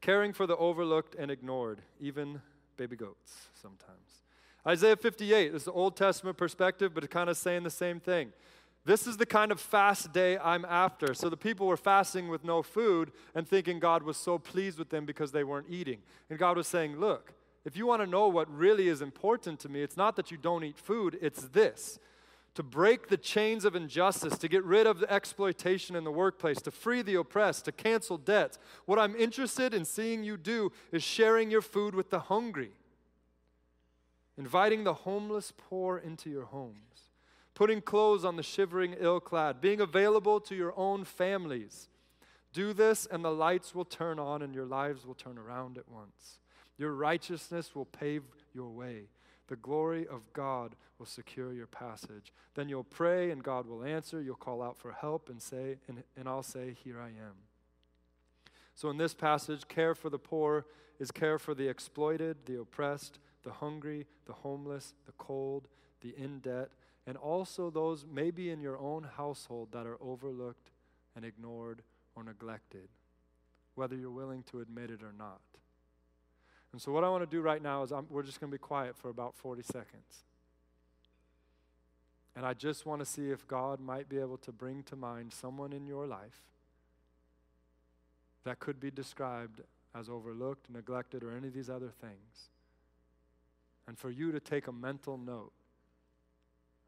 caring 0.00 0.32
for 0.32 0.46
the 0.46 0.56
overlooked 0.56 1.14
and 1.14 1.30
ignored, 1.30 1.80
even 2.00 2.40
baby 2.76 2.96
goats 2.96 3.48
sometimes. 3.60 4.22
Isaiah 4.66 4.96
58 4.96 5.54
is 5.54 5.64
the 5.64 5.72
Old 5.72 5.96
Testament 5.96 6.36
perspective, 6.36 6.94
but 6.94 7.04
it's 7.04 7.12
kind 7.12 7.28
of 7.28 7.36
saying 7.36 7.64
the 7.64 7.70
same 7.70 8.00
thing. 8.00 8.32
This 8.84 9.06
is 9.06 9.16
the 9.16 9.26
kind 9.26 9.52
of 9.52 9.60
fast 9.60 10.12
day 10.12 10.38
I'm 10.38 10.64
after. 10.64 11.14
So 11.14 11.28
the 11.28 11.36
people 11.36 11.66
were 11.66 11.76
fasting 11.76 12.28
with 12.28 12.44
no 12.44 12.62
food 12.62 13.12
and 13.34 13.46
thinking 13.46 13.78
God 13.78 14.02
was 14.02 14.16
so 14.16 14.38
pleased 14.38 14.78
with 14.78 14.90
them 14.90 15.04
because 15.04 15.30
they 15.30 15.44
weren't 15.44 15.66
eating. 15.68 15.98
And 16.28 16.38
God 16.38 16.56
was 16.56 16.66
saying, 16.66 16.98
Look, 16.98 17.32
if 17.64 17.76
you 17.76 17.86
want 17.86 18.02
to 18.02 18.06
know 18.06 18.26
what 18.26 18.52
really 18.52 18.88
is 18.88 19.00
important 19.00 19.60
to 19.60 19.68
me, 19.68 19.82
it's 19.82 19.96
not 19.96 20.16
that 20.16 20.30
you 20.30 20.36
don't 20.36 20.64
eat 20.64 20.78
food, 20.78 21.16
it's 21.20 21.44
this 21.48 21.98
to 22.54 22.62
break 22.62 23.08
the 23.08 23.16
chains 23.16 23.64
of 23.64 23.74
injustice, 23.74 24.36
to 24.38 24.48
get 24.48 24.62
rid 24.64 24.86
of 24.86 24.98
the 25.00 25.10
exploitation 25.10 25.96
in 25.96 26.04
the 26.04 26.10
workplace, 26.10 26.60
to 26.62 26.70
free 26.70 27.00
the 27.00 27.14
oppressed, 27.14 27.64
to 27.64 27.72
cancel 27.72 28.18
debts. 28.18 28.58
What 28.84 28.98
I'm 28.98 29.16
interested 29.16 29.72
in 29.72 29.84
seeing 29.84 30.22
you 30.22 30.36
do 30.36 30.70
is 30.90 31.02
sharing 31.02 31.50
your 31.50 31.62
food 31.62 31.94
with 31.94 32.10
the 32.10 32.20
hungry, 32.20 32.72
inviting 34.36 34.84
the 34.84 34.92
homeless 34.92 35.52
poor 35.56 35.96
into 35.96 36.28
your 36.28 36.44
homes, 36.44 37.10
putting 37.54 37.80
clothes 37.80 38.24
on 38.24 38.36
the 38.36 38.42
shivering 38.42 38.96
ill 38.98 39.20
clad, 39.20 39.60
being 39.60 39.80
available 39.80 40.38
to 40.40 40.54
your 40.54 40.74
own 40.76 41.04
families. 41.04 41.88
Do 42.52 42.74
this, 42.74 43.06
and 43.06 43.24
the 43.24 43.30
lights 43.30 43.74
will 43.74 43.86
turn 43.86 44.18
on, 44.18 44.42
and 44.42 44.54
your 44.54 44.66
lives 44.66 45.06
will 45.06 45.14
turn 45.14 45.38
around 45.38 45.78
at 45.78 45.88
once. 45.88 46.40
Your 46.76 46.92
righteousness 46.92 47.74
will 47.74 47.86
pave 47.86 48.24
your 48.54 48.68
way. 48.68 49.04
The 49.52 49.56
glory 49.56 50.06
of 50.08 50.32
God 50.32 50.76
will 50.98 51.04
secure 51.04 51.52
your 51.52 51.66
passage. 51.66 52.32
Then 52.54 52.70
you'll 52.70 52.84
pray 52.84 53.30
and 53.30 53.42
God 53.42 53.66
will 53.66 53.84
answer. 53.84 54.22
You'll 54.22 54.34
call 54.34 54.62
out 54.62 54.78
for 54.78 54.92
help 54.92 55.28
and 55.28 55.42
say, 55.42 55.76
and, 55.88 56.02
and 56.16 56.26
I'll 56.26 56.42
say, 56.42 56.74
Here 56.82 56.98
I 56.98 57.08
am. 57.08 57.34
So 58.74 58.88
in 58.88 58.96
this 58.96 59.12
passage, 59.12 59.68
care 59.68 59.94
for 59.94 60.08
the 60.08 60.18
poor 60.18 60.64
is 60.98 61.10
care 61.10 61.38
for 61.38 61.54
the 61.54 61.68
exploited, 61.68 62.46
the 62.46 62.62
oppressed, 62.62 63.18
the 63.42 63.52
hungry, 63.52 64.06
the 64.24 64.32
homeless, 64.32 64.94
the 65.04 65.12
cold, 65.18 65.68
the 66.00 66.14
in 66.16 66.38
debt, 66.38 66.70
and 67.06 67.18
also 67.18 67.68
those 67.68 68.06
maybe 68.10 68.48
in 68.48 68.62
your 68.62 68.78
own 68.78 69.06
household 69.18 69.68
that 69.72 69.86
are 69.86 69.98
overlooked 70.00 70.70
and 71.14 71.26
ignored 71.26 71.82
or 72.16 72.24
neglected, 72.24 72.88
whether 73.74 73.96
you're 73.96 74.10
willing 74.10 74.44
to 74.44 74.60
admit 74.60 74.90
it 74.90 75.02
or 75.02 75.12
not. 75.12 75.42
And 76.72 76.80
so, 76.80 76.90
what 76.90 77.04
I 77.04 77.08
want 77.08 77.22
to 77.22 77.36
do 77.36 77.42
right 77.42 77.62
now 77.62 77.82
is 77.82 77.92
I'm, 77.92 78.06
we're 78.08 78.22
just 78.22 78.40
going 78.40 78.50
to 78.50 78.54
be 78.54 78.60
quiet 78.60 78.96
for 78.96 79.08
about 79.08 79.36
40 79.36 79.62
seconds. 79.62 80.24
And 82.34 82.46
I 82.46 82.54
just 82.54 82.86
want 82.86 83.00
to 83.00 83.06
see 83.06 83.30
if 83.30 83.46
God 83.46 83.78
might 83.78 84.08
be 84.08 84.18
able 84.18 84.38
to 84.38 84.52
bring 84.52 84.82
to 84.84 84.96
mind 84.96 85.32
someone 85.34 85.72
in 85.72 85.86
your 85.86 86.06
life 86.06 86.46
that 88.44 88.58
could 88.58 88.80
be 88.80 88.90
described 88.90 89.60
as 89.94 90.08
overlooked, 90.08 90.70
neglected, 90.70 91.22
or 91.22 91.36
any 91.36 91.48
of 91.48 91.54
these 91.54 91.68
other 91.68 91.90
things. 92.00 92.48
And 93.86 93.98
for 93.98 94.10
you 94.10 94.32
to 94.32 94.40
take 94.40 94.66
a 94.66 94.72
mental 94.72 95.18
note 95.18 95.52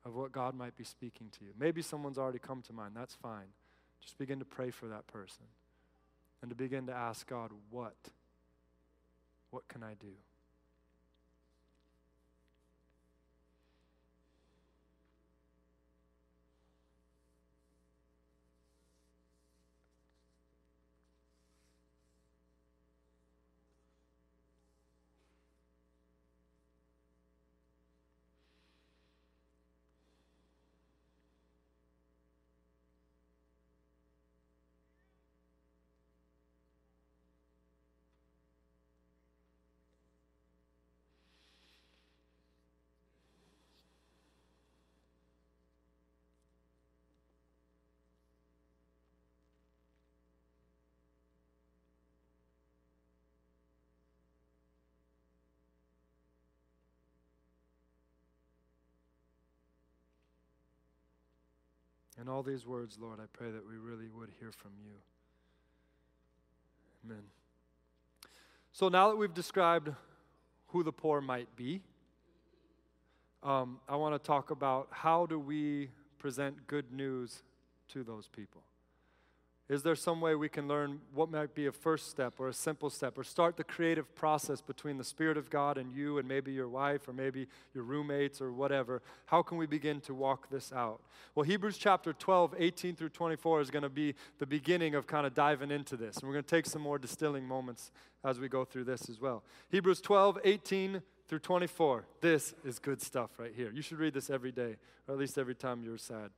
of 0.05 0.14
what 0.14 0.33
God 0.33 0.55
might 0.55 0.77
be 0.77 0.85
speaking 0.85 1.29
to 1.38 1.44
you. 1.44 1.53
Maybe 1.59 1.83
someone's 1.83 2.18
already 2.18 2.38
come 2.38 2.62
to 2.62 2.73
mind. 2.73 2.92
That's 2.94 3.14
fine. 3.14 3.49
Just 4.01 4.18
begin 4.18 4.38
to 4.38 4.44
pray 4.44 4.70
for 4.70 4.87
that 4.88 5.07
person 5.07 5.44
and 6.42 6.51
to 6.51 6.55
begin 6.55 6.87
to 6.87 6.92
ask 6.92 7.27
God, 7.27 7.51
what? 7.70 7.97
What 9.55 9.69
can 9.69 9.85
I 9.85 9.95
do? 9.95 10.09
In 62.20 62.29
all 62.29 62.42
these 62.42 62.66
words, 62.66 62.98
Lord, 63.00 63.18
I 63.20 63.24
pray 63.33 63.50
that 63.50 63.66
we 63.66 63.77
really 63.77 64.09
would 64.09 64.31
hear 64.38 64.53
from 64.53 64.70
you. 64.85 64.94
Amen. 67.05 67.24
So 68.72 68.88
now 68.88 69.09
that 69.09 69.16
we've 69.16 69.35
described 69.35 69.90
who 70.68 70.83
the 70.83 70.92
poor 70.92 71.20
might 71.20 71.55
be, 71.57 71.81
um, 73.42 73.79
I 73.88 73.96
want 73.96 74.14
to 74.14 74.24
talk 74.24 74.50
about 74.50 74.88
how 74.90 75.27
do 75.27 75.38
we 75.38 75.90
present 76.18 76.66
good 76.66 76.92
news 76.92 77.42
to 77.88 78.03
those 78.03 78.29
people. 78.29 78.62
Is 79.66 79.83
there 79.83 79.94
some 79.94 80.20
way 80.20 80.35
we 80.35 80.50
can 80.50 80.68
learn 80.68 81.00
what 81.14 81.31
might 81.31 81.55
be 81.55 81.64
a 81.64 81.72
first 81.72 82.11
step 82.11 82.35
or 82.38 82.48
a 82.48 82.53
simple 82.53 82.90
step 82.90 83.16
or 83.16 83.24
start 83.24 83.57
the 83.57 83.64
creative 83.64 84.14
process 84.14 84.61
between 84.61 84.98
the 84.98 85.05
Spirit 85.05 85.38
of 85.38 85.48
God 85.48 85.79
and 85.79 85.90
you 85.90 86.18
and 86.18 86.29
maybe 86.29 86.53
your 86.53 86.68
wife 86.68 87.09
or 87.09 87.14
maybe 87.14 87.46
your 87.72 87.83
roommates 87.85 88.42
or 88.42 88.53
whatever? 88.53 89.00
How 89.24 89.40
can 89.40 89.57
we 89.57 89.64
begin 89.64 90.03
to 90.03 90.12
walk 90.12 90.50
this 90.50 90.70
out? 90.70 91.00
Well, 91.35 91.44
Hebrews 91.44 91.79
chapter 91.79 92.12
12, 92.12 92.57
18 92.59 92.94
through 92.94 93.09
24 93.09 93.62
is 93.62 93.70
going 93.70 93.85
to 93.85 93.88
be 93.88 94.14
the 94.38 94.44
beginning 94.44 94.94
of 94.94 95.07
kind 95.07 95.27
of 95.27 95.33
diving 95.33 95.70
into 95.70 95.96
this. 95.96 96.18
And 96.18 96.24
we're 96.24 96.35
going 96.35 96.44
to 96.44 96.50
take 96.50 96.66
some 96.66 96.83
more 96.83 96.98
distilling 96.98 97.46
moments 97.48 97.90
as 98.22 98.38
we 98.38 98.48
go 98.48 98.66
through 98.66 98.85
this 98.85 99.09
as 99.09 99.18
well. 99.18 99.42
Hebrews 99.70 100.03
12, 100.03 100.40
18 100.44 101.00
through 101.27 101.38
24. 101.38 102.05
This 102.20 102.55
is 102.66 102.79
good 102.79 103.00
stuff 103.00 103.31
right 103.38 103.53
here. 103.57 103.72
You 103.72 103.81
should 103.81 103.98
read 103.98 104.12
this 104.12 104.29
every 104.29 104.53
day, 104.53 104.77
or 105.09 105.14
at 105.14 105.18
least 105.18 105.38
every 105.38 105.55
time 105.55 105.83
you're 105.83 105.96
sad. 105.96 106.31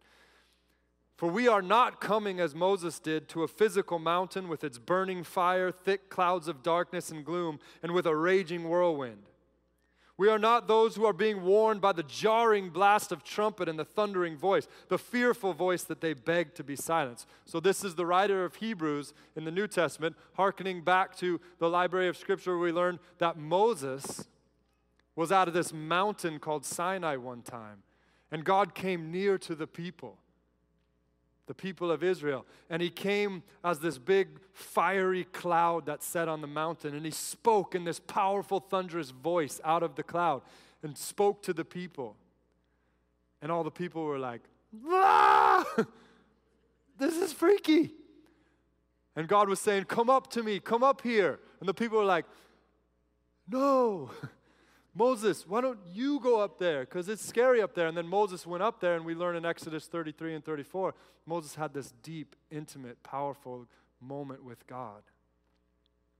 For 1.16 1.28
we 1.28 1.48
are 1.48 1.62
not 1.62 2.00
coming 2.00 2.40
as 2.40 2.54
Moses 2.54 2.98
did 2.98 3.26
to 3.30 3.42
a 3.42 3.48
physical 3.48 3.98
mountain 3.98 4.48
with 4.48 4.62
its 4.62 4.78
burning 4.78 5.24
fire, 5.24 5.70
thick 5.70 6.10
clouds 6.10 6.46
of 6.46 6.62
darkness 6.62 7.10
and 7.10 7.24
gloom, 7.24 7.58
and 7.82 7.92
with 7.92 8.06
a 8.06 8.14
raging 8.14 8.68
whirlwind. 8.68 9.30
We 10.18 10.28
are 10.28 10.38
not 10.38 10.66
those 10.66 10.94
who 10.94 11.04
are 11.04 11.12
being 11.14 11.42
warned 11.42 11.80
by 11.82 11.92
the 11.92 12.02
jarring 12.02 12.70
blast 12.70 13.12
of 13.12 13.22
trumpet 13.22 13.68
and 13.68 13.78
the 13.78 13.84
thundering 13.84 14.36
voice, 14.36 14.66
the 14.88 14.98
fearful 14.98 15.52
voice 15.52 15.84
that 15.84 16.00
they 16.00 16.14
beg 16.14 16.54
to 16.54 16.64
be 16.64 16.76
silenced. 16.76 17.26
So, 17.44 17.60
this 17.60 17.84
is 17.84 17.94
the 17.94 18.06
writer 18.06 18.44
of 18.44 18.56
Hebrews 18.56 19.12
in 19.36 19.44
the 19.44 19.50
New 19.50 19.66
Testament, 19.66 20.16
hearkening 20.34 20.82
back 20.82 21.16
to 21.18 21.40
the 21.58 21.68
library 21.68 22.08
of 22.08 22.16
Scripture 22.16 22.52
where 22.52 22.66
we 22.66 22.72
learn 22.72 22.98
that 23.18 23.36
Moses 23.36 24.26
was 25.14 25.32
out 25.32 25.48
of 25.48 25.54
this 25.54 25.72
mountain 25.72 26.38
called 26.38 26.64
Sinai 26.64 27.16
one 27.16 27.42
time, 27.42 27.82
and 28.30 28.44
God 28.44 28.74
came 28.74 29.10
near 29.10 29.36
to 29.38 29.54
the 29.54 29.66
people 29.66 30.18
the 31.46 31.54
people 31.54 31.90
of 31.90 32.02
Israel. 32.02 32.44
And 32.70 32.82
he 32.82 32.90
came 32.90 33.42
as 33.64 33.78
this 33.78 33.98
big 33.98 34.28
fiery 34.52 35.24
cloud 35.24 35.86
that 35.86 36.02
sat 36.02 36.28
on 36.28 36.40
the 36.40 36.46
mountain. 36.46 36.94
And 36.94 37.04
he 37.04 37.10
spoke 37.10 37.74
in 37.74 37.84
this 37.84 38.00
powerful, 38.00 38.60
thunderous 38.60 39.10
voice 39.10 39.60
out 39.64 39.82
of 39.82 39.94
the 39.94 40.02
cloud 40.02 40.42
and 40.82 40.96
spoke 40.96 41.42
to 41.42 41.52
the 41.52 41.64
people. 41.64 42.16
And 43.40 43.52
all 43.52 43.64
the 43.64 43.70
people 43.70 44.04
were 44.04 44.18
like, 44.18 44.42
ah! 44.88 45.64
This 46.98 47.16
is 47.16 47.32
freaky. 47.32 47.92
And 49.14 49.28
God 49.28 49.48
was 49.48 49.60
saying, 49.60 49.84
Come 49.84 50.10
up 50.10 50.30
to 50.30 50.42
me, 50.42 50.60
come 50.60 50.82
up 50.82 51.02
here. 51.02 51.38
And 51.60 51.68
the 51.68 51.74
people 51.74 51.98
were 51.98 52.04
like, 52.04 52.26
No. 53.50 54.10
Moses, 54.96 55.46
why 55.46 55.60
don't 55.60 55.78
you 55.92 56.18
go 56.20 56.40
up 56.40 56.58
there? 56.58 56.80
Because 56.80 57.10
it's 57.10 57.24
scary 57.24 57.60
up 57.60 57.74
there. 57.74 57.86
And 57.86 57.94
then 57.94 58.06
Moses 58.08 58.46
went 58.46 58.62
up 58.62 58.80
there, 58.80 58.94
and 58.94 59.04
we 59.04 59.14
learn 59.14 59.36
in 59.36 59.44
Exodus 59.44 59.84
33 59.84 60.36
and 60.36 60.44
34, 60.44 60.94
Moses 61.26 61.54
had 61.54 61.74
this 61.74 61.92
deep, 62.02 62.34
intimate, 62.50 63.02
powerful 63.02 63.66
moment 64.00 64.42
with 64.42 64.66
God. 64.66 65.02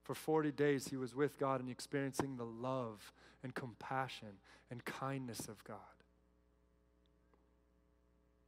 For 0.03 0.13
40 0.13 0.51
days, 0.51 0.89
he 0.89 0.95
was 0.95 1.15
with 1.15 1.39
God 1.39 1.59
and 1.59 1.71
experiencing 1.71 2.37
the 2.37 2.45
love 2.45 3.11
and 3.43 3.55
compassion 3.55 4.39
and 4.69 4.85
kindness 4.85 5.47
of 5.47 5.63
God 5.63 5.77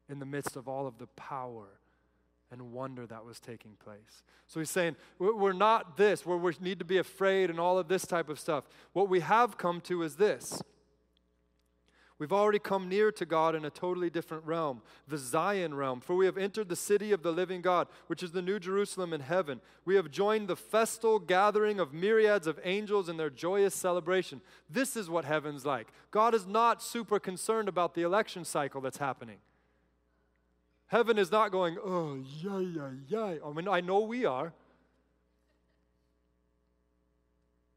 in 0.07 0.19
the 0.19 0.25
midst 0.25 0.55
of 0.55 0.67
all 0.67 0.85
of 0.85 0.99
the 0.99 1.07
power 1.07 1.79
and 2.51 2.71
wonder 2.71 3.05
that 3.05 3.25
was 3.25 3.39
taking 3.39 3.73
place. 3.83 4.23
So 4.47 4.59
he's 4.59 4.69
saying, 4.69 4.95
we're 5.19 5.53
not 5.53 5.97
this, 5.97 6.25
where 6.25 6.37
we 6.37 6.53
need 6.59 6.79
to 6.79 6.85
be 6.85 6.97
afraid 6.97 7.49
and 7.49 7.59
all 7.59 7.77
of 7.77 7.87
this 7.87 8.05
type 8.07 8.29
of 8.29 8.39
stuff. 8.39 8.63
What 8.93 9.09
we 9.09 9.19
have 9.19 9.57
come 9.57 9.81
to 9.81 10.03
is 10.03 10.15
this. 10.15 10.61
We've 12.17 12.33
already 12.33 12.59
come 12.59 12.89
near 12.89 13.13
to 13.13 13.25
God 13.25 13.55
in 13.55 13.63
a 13.63 13.69
totally 13.69 14.09
different 14.09 14.43
realm, 14.43 14.81
the 15.07 15.17
Zion 15.17 15.73
realm, 15.73 16.01
for 16.01 16.15
we 16.15 16.25
have 16.25 16.37
entered 16.37 16.67
the 16.67 16.75
city 16.75 17.13
of 17.13 17.23
the 17.23 17.31
living 17.31 17.61
God, 17.61 17.87
which 18.07 18.21
is 18.21 18.33
the 18.33 18.41
New 18.41 18.59
Jerusalem 18.59 19.13
in 19.13 19.21
heaven. 19.21 19.61
We 19.85 19.95
have 19.95 20.11
joined 20.11 20.49
the 20.49 20.57
festal 20.57 21.19
gathering 21.19 21.79
of 21.79 21.93
myriads 21.93 22.45
of 22.45 22.59
angels 22.65 23.07
in 23.07 23.15
their 23.15 23.29
joyous 23.29 23.73
celebration. 23.73 24.41
This 24.69 24.97
is 24.97 25.09
what 25.09 25.23
heaven's 25.23 25.65
like. 25.65 25.93
God 26.11 26.35
is 26.35 26.45
not 26.45 26.83
super 26.83 27.19
concerned 27.19 27.69
about 27.69 27.93
the 27.93 28.01
election 28.01 28.43
cycle 28.43 28.81
that's 28.81 28.97
happening. 28.97 29.37
Heaven 30.89 31.19
is 31.19 31.31
not 31.31 31.51
going, 31.51 31.77
oh, 31.83 32.17
yeah, 32.41 32.59
yeah, 32.59 32.89
yeah. 33.07 33.35
I 33.45 33.53
mean, 33.53 33.67
I 33.67 33.79
know 33.79 33.99
we 34.01 34.25
are. 34.25 34.53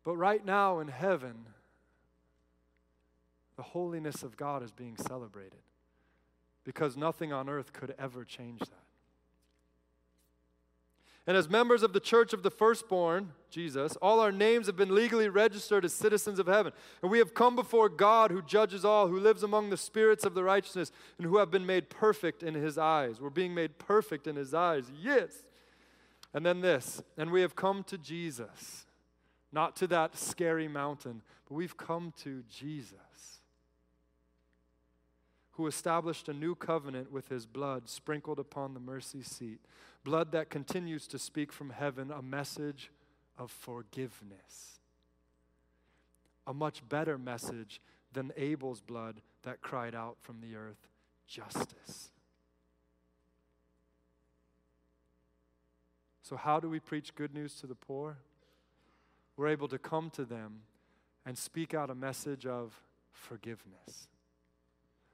But 0.03 0.17
right 0.17 0.45
now 0.45 0.81
in 0.81 0.89
heaven, 0.89 1.47
the 3.57 3.63
holiness 3.63 4.23
of 4.23 4.37
God 4.37 4.63
is 4.63 4.73
being 4.73 4.97
celebrated 4.97 5.61
because 6.65 6.97
nothing 6.97 7.33
on 7.33 7.51
earth 7.51 7.73
could 7.75 7.95
ever 7.99 8.25
change 8.25 8.61
that. 8.61 8.82
And 11.27 11.37
as 11.37 11.49
members 11.49 11.83
of 11.83 11.93
the 11.93 12.01
church 12.01 12.33
of 12.33 12.43
the 12.43 12.51
firstborn, 12.51 13.33
Jesus, 13.49 13.97
all 14.03 14.19
our 14.19 14.33
names 14.33 14.67
have 14.67 14.77
been 14.77 14.95
legally 14.95 15.29
registered 15.29 15.85
as 15.85 15.93
citizens 15.95 16.41
of 16.41 16.49
heaven. 16.49 16.73
And 17.01 17.11
we 17.11 17.19
have 17.19 17.33
come 17.33 17.55
before 17.55 17.89
God 17.89 18.33
who 18.33 18.43
judges 18.43 18.85
all, 18.85 19.07
who 19.07 19.21
lives 19.21 19.45
among 19.45 19.71
the 19.71 19.77
spirits 19.77 20.25
of 20.25 20.35
the 20.35 20.43
righteousness, 20.43 20.91
and 21.19 21.27
who 21.27 21.37
have 21.37 21.51
been 21.51 21.67
made 21.67 21.91
perfect 21.91 22.43
in 22.43 22.55
his 22.55 22.77
eyes. 22.77 23.21
We're 23.21 23.31
being 23.31 23.55
made 23.55 23.79
perfect 23.79 24.27
in 24.27 24.35
his 24.35 24.53
eyes. 24.53 24.91
Yes. 25.01 25.45
And 26.35 26.45
then 26.45 26.61
this, 26.61 27.03
and 27.17 27.31
we 27.31 27.43
have 27.43 27.55
come 27.55 27.85
to 27.85 27.99
Jesus, 27.99 28.87
not 29.53 29.77
to 29.77 29.87
that 29.89 30.17
scary 30.17 30.67
mountain, 30.67 31.23
but 31.49 31.55
we've 31.55 31.77
come 31.77 32.13
to 32.23 32.43
Jesus 32.51 33.42
who 35.53 35.67
established 35.67 36.29
a 36.29 36.33
new 36.33 36.55
covenant 36.55 37.13
with 37.13 37.29
his 37.29 37.47
blood 37.47 37.89
sprinkled 37.89 38.39
upon 38.39 38.75
the 38.75 38.81
mercy 38.81 39.23
seat 39.23 39.61
blood 40.05 40.33
that 40.33 40.51
continues 40.51 41.07
to 41.07 41.19
speak 41.19 41.53
from 41.53 41.71
heaven 41.71 42.11
a 42.11 42.23
message 42.23 42.91
of 43.39 43.51
forgiveness. 43.51 44.81
A 46.47 46.55
much 46.55 46.87
better 46.89 47.19
message 47.19 47.81
than 48.13 48.33
Abel's 48.37 48.81
blood 48.81 49.21
that 49.43 49.61
cried 49.61 49.95
out 49.95 50.17
from 50.21 50.41
the 50.41 50.57
earth 50.57 50.89
justice. 51.27 52.11
So, 56.23 56.37
how 56.37 56.61
do 56.61 56.69
we 56.69 56.81
preach 56.81 57.15
good 57.15 57.35
news 57.35 57.55
to 57.57 57.67
the 57.67 57.75
poor? 57.75 58.17
We're 59.37 59.49
able 59.49 59.69
to 59.69 59.79
come 59.79 60.11
to 60.11 60.25
them 60.25 60.63
and 61.25 61.39
speak 61.39 61.75
out 61.75 61.91
a 61.91 61.95
message 61.95 62.47
of 62.47 62.75
forgiveness. 63.13 64.09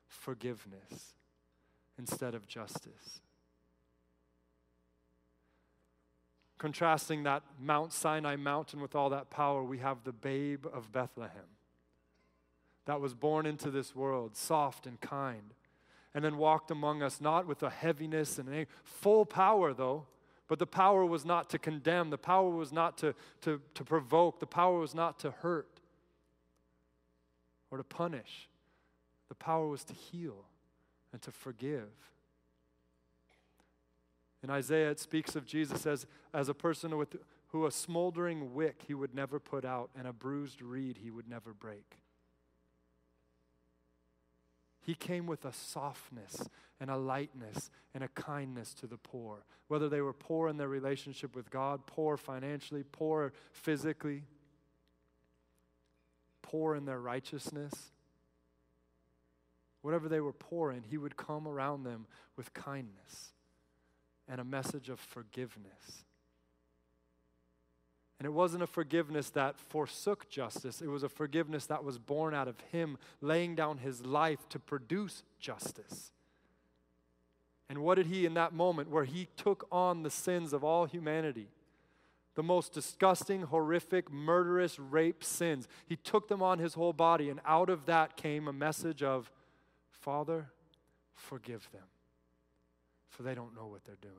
Forgiveness 0.09 1.15
instead 1.99 2.35
of 2.35 2.47
justice. 2.47 3.21
Contrasting 6.59 7.23
that 7.23 7.43
Mount 7.61 7.93
Sinai 7.93 8.35
mountain 8.35 8.81
with 8.81 8.97
all 8.97 9.11
that 9.11 9.31
power, 9.31 9.63
we 9.63 9.79
have 9.79 10.03
the 10.05 10.13
babe 10.13 10.67
of 10.73 10.91
Bethlehem 10.91 11.45
that 12.89 13.03
was 13.03 13.13
born 13.13 13.45
into 13.45 13.71
this 13.71 13.95
world, 13.95 14.35
soft 14.35 14.87
and 14.87 14.99
kind, 14.99 15.53
and 16.15 16.25
then 16.25 16.39
walked 16.39 16.71
among 16.71 17.03
us, 17.03 17.21
not 17.21 17.47
with 17.47 17.63
a 17.63 17.69
heaviness 17.69 18.39
and 18.39 18.49
a 18.49 18.67
full 18.83 19.27
power, 19.27 19.75
though. 19.75 20.07
But 20.49 20.59
the 20.59 20.67
power 20.67 21.05
was 21.05 21.27
not 21.27 21.51
to 21.51 21.59
condemn, 21.59 22.09
the 22.09 22.17
power 22.17 22.49
was 22.49 22.73
not 22.73 22.97
to, 22.99 23.15
to, 23.43 23.61
to 23.75 23.85
provoke, 23.85 24.41
the 24.41 24.47
power 24.47 24.79
was 24.79 24.95
not 24.95 25.19
to 25.19 25.31
hurt 25.31 25.81
or 27.71 27.77
to 27.77 27.85
punish. 27.85 28.49
The 29.29 29.35
power 29.35 29.67
was 29.67 29.85
to 29.85 29.95
heal 29.95 30.45
and 31.13 31.21
to 31.23 31.31
forgive. 31.31 31.91
In 34.43 34.51
Isaiah, 34.51 34.91
it 34.91 35.01
speaks 35.01 35.35
of 35.35 35.45
Jesus 35.45 35.87
as, 35.87 36.07
as 36.33 36.49
a 36.49 36.55
person 36.55 36.97
with, 36.97 37.17
who 37.49 37.67
a 37.67 37.71
smoldering 37.71 38.55
wick 38.55 38.83
he 38.87 38.95
would 38.95 39.15
never 39.15 39.41
put 39.41 39.65
out 39.65 39.91
and 39.97 40.07
a 40.07 40.13
bruised 40.13 40.63
reed 40.63 40.99
he 41.03 41.11
would 41.11 41.29
never 41.29 41.53
break. 41.53 41.99
He 44.81 44.95
came 44.95 45.27
with 45.27 45.45
a 45.45 45.53
softness 45.53 46.49
and 46.81 46.89
a 46.89 46.97
lightness 46.97 47.71
and 47.95 48.05
a 48.05 48.09
kindness 48.09 48.73
to 48.75 48.87
the 48.87 48.97
poor, 48.97 49.45
whether 49.67 49.89
they 49.89 50.01
were 50.01 50.13
poor 50.13 50.49
in 50.49 50.57
their 50.57 50.69
relationship 50.69 51.35
with 51.35 51.51
God, 51.51 51.87
poor 51.87 52.17
financially, 52.17 52.85
poor 52.91 53.33
physically, 53.53 54.23
poor 56.43 56.75
in 56.75 56.85
their 56.85 57.01
righteousness. 57.01 57.93
Whatever 59.89 60.11
they 60.11 60.21
were 60.21 60.35
poor 60.35 60.71
in, 60.71 60.83
He 60.83 60.99
would 60.99 61.17
come 61.17 61.49
around 61.49 61.85
them 61.85 62.05
with 62.37 62.53
kindness 62.53 63.33
and 64.29 64.39
a 64.39 64.45
message 64.45 64.91
of 64.91 65.01
forgiveness. 65.01 66.05
And 68.19 68.27
it 68.27 68.33
wasn't 68.35 68.65
a 68.65 68.67
forgiveness 68.67 69.31
that 69.31 69.59
forsook 69.59 70.29
justice, 70.29 70.83
it 70.83 70.89
was 70.89 71.05
a 71.05 71.09
forgiveness 71.09 71.65
that 71.65 71.85
was 71.85 71.97
born 71.97 72.35
out 72.35 72.49
of 72.49 72.61
Him 72.71 72.99
laying 73.23 73.55
down 73.55 73.79
His 73.79 74.05
life 74.05 74.47
to 74.51 74.59
produce 74.59 75.23
justice. 75.41 76.13
And 77.71 77.79
what 77.79 77.95
did 77.95 78.09
He, 78.09 78.27
in 78.27 78.35
that 78.35 78.53
moment 78.53 78.91
where 78.91 79.05
He 79.05 79.29
took 79.39 79.67
on 79.73 80.03
the 80.03 80.11
sins 80.11 80.53
of 80.53 80.63
all 80.63 80.85
humanity, 80.85 81.49
the 82.35 82.43
most 82.43 82.75
disgusting, 82.75 83.41
horrific, 83.41 84.13
murderous 84.13 84.79
rape 84.79 85.25
sins, 85.25 85.67
He 85.87 85.97
took 85.97 86.29
them 86.29 86.43
on 86.43 86.59
His 86.59 86.75
whole 86.75 86.93
body, 86.93 87.31
and 87.31 87.41
out 87.47 87.71
of 87.71 87.87
that 87.87 88.19
came 88.19 88.47
a 88.47 88.53
message 88.53 89.03
of, 89.03 89.31
Father, 90.09 90.49
forgive 91.13 91.69
them 91.71 91.83
for 93.11 93.23
they 93.25 93.35
don't 93.35 93.55
know 93.55 93.67
what 93.67 93.85
they're 93.85 93.99
doing. 94.01 94.15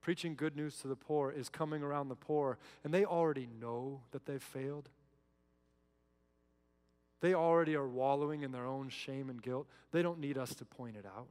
Preaching 0.00 0.34
good 0.34 0.56
news 0.56 0.78
to 0.78 0.88
the 0.88 0.96
poor 0.96 1.30
is 1.30 1.48
coming 1.48 1.84
around 1.84 2.08
the 2.08 2.16
poor, 2.16 2.58
and 2.82 2.92
they 2.92 3.04
already 3.04 3.48
know 3.60 4.00
that 4.10 4.26
they've 4.26 4.42
failed. 4.42 4.88
They 7.20 7.32
already 7.32 7.76
are 7.76 7.86
wallowing 7.86 8.42
in 8.42 8.50
their 8.50 8.66
own 8.66 8.88
shame 8.88 9.30
and 9.30 9.40
guilt. 9.40 9.68
They 9.92 10.02
don't 10.02 10.18
need 10.18 10.36
us 10.36 10.52
to 10.56 10.64
point 10.64 10.96
it 10.96 11.06
out. 11.06 11.28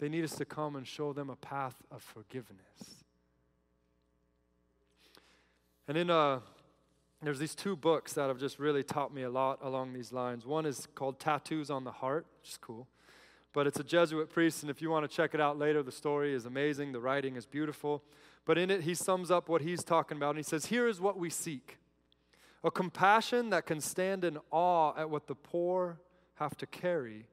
They 0.00 0.08
need 0.08 0.24
us 0.24 0.34
to 0.34 0.44
come 0.44 0.74
and 0.74 0.84
show 0.84 1.12
them 1.12 1.30
a 1.30 1.36
path 1.36 1.76
of 1.92 2.02
forgiveness. 2.02 3.04
And 5.86 5.96
in 5.96 6.10
uh, 6.10 6.40
there's 7.22 7.38
these 7.38 7.54
two 7.54 7.74
books 7.74 8.12
that 8.12 8.28
have 8.28 8.38
just 8.38 8.58
really 8.58 8.82
taught 8.82 9.12
me 9.12 9.22
a 9.22 9.30
lot 9.30 9.58
along 9.62 9.92
these 9.92 10.12
lines. 10.12 10.46
One 10.46 10.66
is 10.66 10.86
called 10.94 11.18
Tattoos 11.18 11.70
on 11.70 11.84
the 11.84 11.90
Heart, 11.90 12.26
which 12.40 12.50
is 12.50 12.56
cool. 12.56 12.86
But 13.52 13.66
it's 13.66 13.80
a 13.80 13.84
Jesuit 13.84 14.30
priest, 14.30 14.62
and 14.62 14.70
if 14.70 14.80
you 14.80 14.90
want 14.90 15.08
to 15.08 15.14
check 15.14 15.34
it 15.34 15.40
out 15.40 15.58
later, 15.58 15.82
the 15.82 15.90
story 15.90 16.32
is 16.32 16.44
amazing. 16.44 16.92
The 16.92 17.00
writing 17.00 17.34
is 17.34 17.46
beautiful. 17.46 18.04
But 18.44 18.56
in 18.56 18.70
it, 18.70 18.82
he 18.82 18.94
sums 18.94 19.30
up 19.30 19.48
what 19.48 19.62
he's 19.62 19.82
talking 19.82 20.16
about, 20.16 20.30
and 20.30 20.38
he 20.38 20.42
says, 20.44 20.66
Here 20.66 20.86
is 20.86 21.00
what 21.00 21.18
we 21.18 21.30
seek 21.30 21.78
a 22.64 22.70
compassion 22.70 23.50
that 23.50 23.66
can 23.66 23.80
stand 23.80 24.24
in 24.24 24.38
awe 24.50 24.92
at 24.96 25.08
what 25.08 25.26
the 25.26 25.34
poor 25.34 26.00
have 26.34 26.56
to 26.56 26.66
carry 26.66 27.26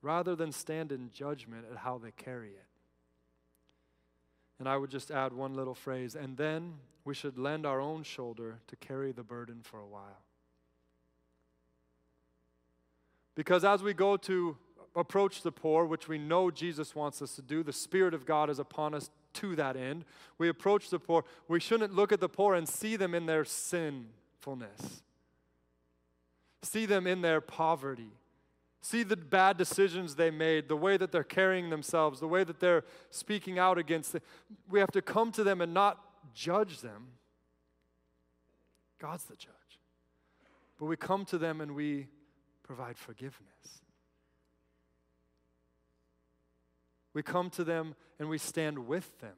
rather 0.00 0.34
than 0.34 0.50
stand 0.50 0.92
in 0.92 1.10
judgment 1.12 1.64
at 1.70 1.78
how 1.78 1.98
they 1.98 2.10
carry 2.10 2.48
it. 2.48 2.71
And 4.58 4.68
I 4.68 4.76
would 4.76 4.90
just 4.90 5.10
add 5.10 5.32
one 5.32 5.54
little 5.54 5.74
phrase, 5.74 6.14
and 6.14 6.36
then 6.36 6.74
we 7.04 7.14
should 7.14 7.36
lend 7.36 7.66
our 7.66 7.80
own 7.80 8.02
shoulder 8.04 8.58
to 8.68 8.76
carry 8.76 9.12
the 9.12 9.24
burden 9.24 9.60
for 9.62 9.80
a 9.80 9.86
while. 9.86 10.22
Because 13.34 13.64
as 13.64 13.82
we 13.82 13.94
go 13.94 14.16
to 14.18 14.56
approach 14.94 15.42
the 15.42 15.52
poor, 15.52 15.84
which 15.84 16.06
we 16.06 16.18
know 16.18 16.50
Jesus 16.50 16.94
wants 16.94 17.22
us 17.22 17.34
to 17.36 17.42
do, 17.42 17.62
the 17.62 17.72
Spirit 17.72 18.14
of 18.14 18.26
God 18.26 18.50
is 18.50 18.58
upon 18.58 18.94
us 18.94 19.10
to 19.34 19.56
that 19.56 19.76
end. 19.76 20.04
We 20.38 20.48
approach 20.48 20.90
the 20.90 20.98
poor. 20.98 21.24
We 21.48 21.60
shouldn't 21.60 21.94
look 21.94 22.12
at 22.12 22.20
the 22.20 22.28
poor 22.28 22.54
and 22.54 22.68
see 22.68 22.96
them 22.96 23.14
in 23.14 23.26
their 23.26 23.44
sinfulness, 23.44 25.02
see 26.62 26.86
them 26.86 27.06
in 27.06 27.22
their 27.22 27.40
poverty, 27.40 28.12
see 28.82 29.04
the 29.04 29.16
bad 29.16 29.56
decisions 29.56 30.16
they 30.16 30.30
made, 30.30 30.68
the 30.68 30.76
way 30.76 30.96
that 30.96 31.12
they're 31.12 31.22
carrying 31.22 31.70
themselves, 31.70 32.20
the 32.20 32.28
way 32.28 32.44
that 32.44 32.60
they're 32.60 32.84
speaking 33.10 33.58
out 33.58 33.78
against. 33.78 34.16
We 34.68 34.80
have 34.80 34.90
to 34.90 35.00
come 35.00 35.30
to 35.32 35.44
them 35.44 35.60
and 35.60 35.72
not 35.72 35.98
judge 36.34 36.80
them. 36.80 37.06
God's 39.00 39.24
the 39.24 39.36
judge. 39.36 39.52
But 40.78 40.86
we 40.86 40.96
come 40.96 41.24
to 41.26 41.38
them 41.38 41.60
and 41.60 41.76
we 41.76 42.08
provide 42.64 42.98
forgiveness. 42.98 43.82
We 47.14 47.22
come 47.22 47.50
to 47.50 47.64
them 47.64 47.94
and 48.18 48.28
we 48.28 48.38
stand 48.38 48.86
with 48.86 49.20
them 49.20 49.36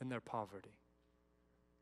in 0.00 0.10
their 0.10 0.20
poverty. 0.20 0.76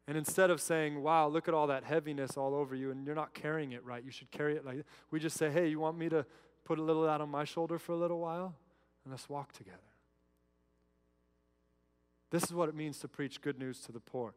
And 0.06 0.16
instead 0.16 0.50
of 0.50 0.60
saying, 0.60 1.02
wow, 1.02 1.28
look 1.28 1.48
at 1.48 1.54
all 1.54 1.68
that 1.68 1.84
heaviness 1.84 2.36
all 2.36 2.54
over 2.54 2.74
you 2.74 2.90
and 2.90 3.06
you're 3.06 3.16
not 3.16 3.34
carrying 3.34 3.72
it 3.72 3.84
right, 3.84 4.04
you 4.04 4.10
should 4.10 4.30
carry 4.30 4.56
it 4.56 4.64
like 4.64 4.84
we 5.10 5.18
just 5.18 5.36
say, 5.36 5.50
hey, 5.50 5.68
you 5.68 5.80
want 5.80 5.96
me 5.96 6.08
to 6.08 6.26
put 6.64 6.78
a 6.78 6.82
little 6.82 7.02
that 7.02 7.20
on 7.20 7.28
my 7.28 7.44
shoulder 7.44 7.78
for 7.78 7.92
a 7.92 7.96
little 7.96 8.20
while? 8.20 8.54
And 9.04 9.12
let's 9.12 9.28
walk 9.28 9.52
together. 9.52 9.78
This 12.30 12.44
is 12.44 12.54
what 12.54 12.68
it 12.68 12.74
means 12.74 12.98
to 13.00 13.08
preach 13.08 13.40
good 13.40 13.58
news 13.58 13.80
to 13.80 13.92
the 13.92 14.00
poor. 14.00 14.34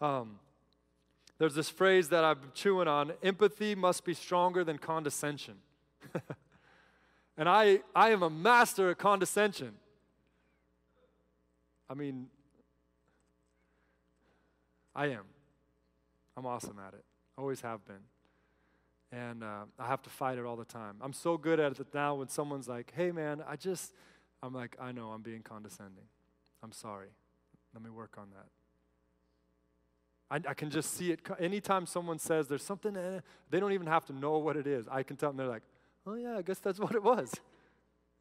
Um, 0.00 0.38
there's 1.38 1.54
this 1.54 1.68
phrase 1.68 2.08
that 2.10 2.22
I've 2.22 2.40
been 2.40 2.52
chewing 2.54 2.86
on 2.86 3.12
empathy 3.22 3.74
must 3.74 4.04
be 4.04 4.14
stronger 4.14 4.62
than 4.62 4.78
condescension. 4.78 5.56
and 7.36 7.48
I, 7.48 7.80
I 7.96 8.10
am 8.10 8.22
a 8.22 8.30
master 8.30 8.90
at 8.90 8.98
condescension. 8.98 9.72
I 11.90 11.94
mean, 11.94 12.28
I 14.94 15.06
am. 15.06 15.24
I'm 16.36 16.46
awesome 16.46 16.78
at 16.78 16.94
it. 16.94 17.04
Always 17.36 17.60
have 17.62 17.84
been. 17.86 17.96
And 19.12 19.44
uh, 19.44 19.64
I 19.78 19.86
have 19.86 20.02
to 20.02 20.10
fight 20.10 20.38
it 20.38 20.46
all 20.46 20.56
the 20.56 20.64
time. 20.64 20.96
I'm 21.02 21.12
so 21.12 21.36
good 21.36 21.60
at 21.60 21.78
it 21.78 21.86
now 21.92 22.14
when 22.14 22.28
someone's 22.28 22.66
like, 22.66 22.92
hey 22.96 23.12
man, 23.12 23.44
I 23.46 23.56
just, 23.56 23.92
I'm 24.42 24.54
like, 24.54 24.74
I 24.80 24.90
know 24.90 25.10
I'm 25.10 25.20
being 25.20 25.42
condescending. 25.42 26.06
I'm 26.62 26.72
sorry. 26.72 27.08
Let 27.74 27.82
me 27.82 27.90
work 27.90 28.16
on 28.16 28.28
that. 28.30 28.46
I, 30.30 30.50
I 30.50 30.54
can 30.54 30.70
just 30.70 30.94
see 30.94 31.12
it. 31.12 31.20
Anytime 31.38 31.84
someone 31.84 32.18
says 32.18 32.48
there's 32.48 32.62
something, 32.62 32.96
eh, 32.96 33.20
they 33.50 33.60
don't 33.60 33.72
even 33.72 33.86
have 33.86 34.06
to 34.06 34.14
know 34.14 34.38
what 34.38 34.56
it 34.56 34.66
is. 34.66 34.86
I 34.90 35.02
can 35.02 35.16
tell 35.16 35.28
them, 35.28 35.36
they're 35.36 35.46
like, 35.46 35.62
oh, 36.06 36.14
yeah, 36.14 36.38
I 36.38 36.42
guess 36.42 36.58
that's 36.58 36.80
what 36.80 36.94
it 36.94 37.02
was. 37.02 37.34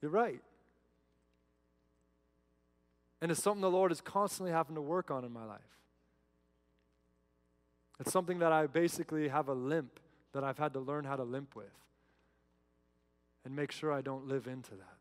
You're 0.01 0.12
right. 0.12 0.41
And 3.21 3.32
it's 3.32 3.41
something 3.41 3.62
the 3.62 3.71
Lord 3.71 3.93
is 3.93 4.01
constantly 4.01 4.51
having 4.51 4.75
to 4.75 4.82
work 4.82 5.10
on 5.10 5.23
in 5.23 5.32
my 5.32 5.45
life. 5.45 5.60
It's 7.99 8.12
something 8.12 8.39
that 8.39 8.51
I 8.51 8.67
basically 8.67 9.30
have 9.30 9.47
a 9.47 9.54
limp 9.54 9.99
that 10.33 10.43
I've 10.43 10.57
had 10.57 10.73
to 10.73 10.79
learn 10.79 11.05
how 11.05 11.15
to 11.15 11.23
limp 11.23 11.55
with 11.55 11.65
and 13.43 13.55
make 13.55 13.71
sure 13.71 13.91
I 13.91 14.01
don't 14.01 14.27
live 14.27 14.47
into 14.47 14.71
that. 14.71 14.97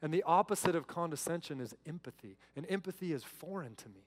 And 0.00 0.12
the 0.12 0.24
opposite 0.24 0.74
of 0.74 0.88
condescension 0.88 1.60
is 1.60 1.74
empathy. 1.86 2.36
And 2.56 2.66
empathy 2.68 3.12
is 3.12 3.22
foreign 3.22 3.76
to 3.76 3.88
me. 3.88 4.02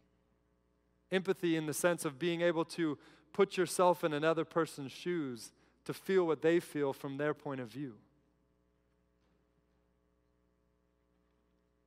Empathy, 1.11 1.55
in 1.55 1.67
the 1.67 1.73
sense 1.73 2.03
of 2.03 2.19
being 2.19 2.41
able 2.41 2.65
to 2.65 2.97
put 3.31 3.55
yourself 3.55 4.03
in 4.03 4.11
another 4.11 4.43
person's 4.43 4.91
shoes 4.91 5.51
to 5.85 5.93
feel 5.93 6.25
what 6.25 6.41
they 6.41 6.59
feel 6.59 6.91
from 6.91 7.17
their 7.17 7.33
point 7.33 7.61
of 7.61 7.69
view. 7.69 7.93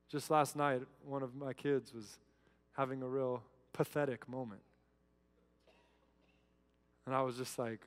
Just 0.09 0.31
last 0.31 0.55
night, 0.55 0.81
one 1.05 1.21
of 1.21 1.35
my 1.35 1.53
kids 1.53 1.93
was 1.93 2.17
having 2.75 3.03
a 3.03 3.07
real 3.07 3.43
pathetic 3.73 4.27
moment. 4.27 4.61
And 7.05 7.15
I 7.15 7.21
was 7.21 7.37
just 7.37 7.57
like, 7.57 7.81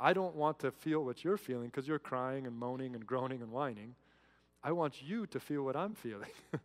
I 0.00 0.12
don't 0.12 0.36
want 0.36 0.60
to 0.60 0.70
feel 0.70 1.04
what 1.04 1.24
you're 1.24 1.36
feeling 1.36 1.66
because 1.66 1.88
you're 1.88 1.98
crying 1.98 2.46
and 2.46 2.56
moaning 2.56 2.94
and 2.94 3.06
groaning 3.06 3.42
and 3.42 3.50
whining. 3.50 3.94
I 4.62 4.72
want 4.72 5.02
you 5.02 5.26
to 5.26 5.40
feel 5.40 5.62
what 5.62 5.76
I'm 5.76 5.94
feeling. 5.94 6.30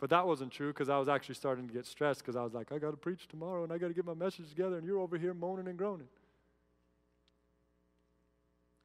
but 0.00 0.10
that 0.10 0.26
wasn't 0.26 0.52
true 0.52 0.72
because 0.72 0.88
I 0.88 0.98
was 0.98 1.08
actually 1.08 1.36
starting 1.36 1.66
to 1.68 1.72
get 1.72 1.86
stressed 1.86 2.20
because 2.20 2.36
I 2.36 2.42
was 2.42 2.54
like, 2.54 2.72
I 2.72 2.78
got 2.78 2.90
to 2.90 2.96
preach 2.96 3.28
tomorrow 3.28 3.62
and 3.62 3.72
I 3.72 3.78
got 3.78 3.88
to 3.88 3.94
get 3.94 4.04
my 4.04 4.14
message 4.14 4.48
together, 4.48 4.76
and 4.76 4.86
you're 4.86 4.98
over 4.98 5.16
here 5.16 5.34
moaning 5.34 5.68
and 5.68 5.76
groaning. 5.76 6.08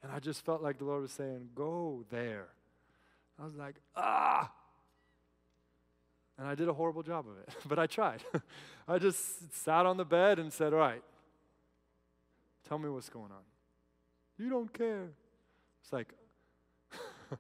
And 0.04 0.12
I 0.12 0.20
just 0.20 0.44
felt 0.44 0.62
like 0.62 0.80
the 0.80 0.86
Lord 0.86 1.02
was 1.02 1.12
saying, 1.12 1.50
Go 1.56 2.04
there. 2.10 2.48
I 3.40 3.46
was 3.46 3.56
like, 3.56 3.76
Ah! 3.96 4.52
And 6.38 6.48
I 6.48 6.56
did 6.56 6.68
a 6.68 6.74
horrible 6.74 7.04
job 7.04 7.26
of 7.28 7.38
it, 7.38 7.50
but 7.68 7.78
I 7.78 7.86
tried. 7.86 8.24
I 8.88 8.98
just 8.98 9.54
sat 9.54 9.86
on 9.86 9.98
the 9.98 10.06
bed 10.06 10.40
and 10.40 10.52
said, 10.52 10.74
All 10.74 10.80
right, 10.80 11.04
tell 12.72 12.80
me 12.80 12.88
what's 12.88 13.10
going 13.10 13.34
on. 13.34 13.44
You 14.38 14.50
don't 14.50 14.72
care. 14.72 15.10
It's 15.84 15.92
like, 15.92 16.14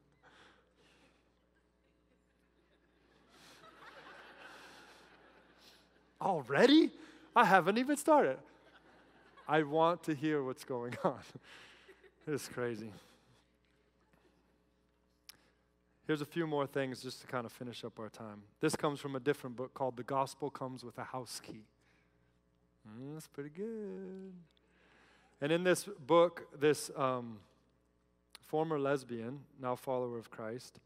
already? 6.22 6.91
I 7.34 7.46
haven't 7.46 7.78
even 7.78 7.96
started. 7.96 8.39
I 9.48 9.63
want 9.63 10.04
to 10.04 10.13
hear 10.13 10.44
what's 10.44 10.65
going 10.65 10.98
on. 11.06 11.20
it's 12.28 12.50
crazy. 12.50 12.91
Here's 16.08 16.20
a 16.20 16.26
few 16.26 16.46
more 16.46 16.67
things 16.67 17.02
just 17.02 17.22
to 17.22 17.28
kind 17.28 17.46
of 17.46 17.54
finish 17.54 17.86
up 17.86 17.98
our 18.02 18.10
time. 18.10 18.41
This 18.60 18.76
comes 18.76 19.00
from 19.00 19.15
a 19.15 19.20
different 19.22 19.56
book 19.56 19.74
called 19.74 19.96
The 19.96 20.04
Gospel 20.04 20.50
Comes 20.50 20.84
with 20.84 20.98
a 20.98 21.06
House 21.06 21.39
Key. 21.41 21.63
Mm, 22.86 23.13
that's 23.13 23.30
pretty 23.30 23.52
good. 23.52 24.34
And 25.41 25.51
in 25.51 25.63
this 25.63 25.89
book, 26.06 26.47
this 26.60 26.91
um, 26.95 27.39
former 28.45 28.80
lesbian, 28.80 29.39
now 29.60 29.75
follower 29.75 30.19
of 30.19 30.30
Christ, 30.30 30.80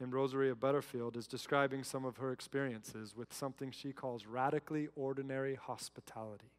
named 0.00 0.14
Rosaria 0.14 0.54
Butterfield, 0.54 1.16
is 1.16 1.26
describing 1.26 1.84
some 1.84 2.04
of 2.04 2.16
her 2.16 2.32
experiences 2.32 3.14
with 3.14 3.32
something 3.32 3.70
she 3.70 3.92
calls 3.92 4.26
radically 4.26 4.88
ordinary 4.96 5.54
hospitality. 5.54 6.50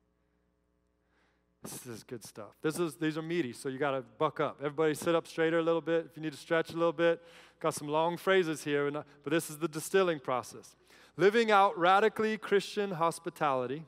This 1.63 1.85
is 1.87 2.03
good 2.03 2.23
stuff. 2.23 2.51
This 2.61 2.77
is, 2.77 2.95
these 2.95 3.17
are 3.17 3.21
meaty, 3.21 3.53
so 3.53 3.69
you 3.69 3.77
got 3.77 3.91
to 3.91 4.03
buck 4.17 4.39
up. 4.41 4.57
Everybody 4.59 4.93
sit 4.93 5.15
up 5.15 5.25
straighter 5.25 5.59
a 5.59 5.63
little 5.63 5.81
bit. 5.81 6.05
If 6.09 6.17
you 6.17 6.21
need 6.21 6.33
to 6.33 6.37
stretch 6.37 6.71
a 6.71 6.77
little 6.77 6.93
bit, 6.93 7.21
got 7.61 7.73
some 7.73 7.87
long 7.87 8.17
phrases 8.17 8.65
here, 8.65 8.91
but 8.91 9.05
this 9.25 9.49
is 9.49 9.57
the 9.57 9.69
distilling 9.69 10.19
process. 10.19 10.75
Living 11.15 11.51
out 11.51 11.77
radically 11.79 12.37
Christian 12.37 12.91
hospitality. 12.91 13.85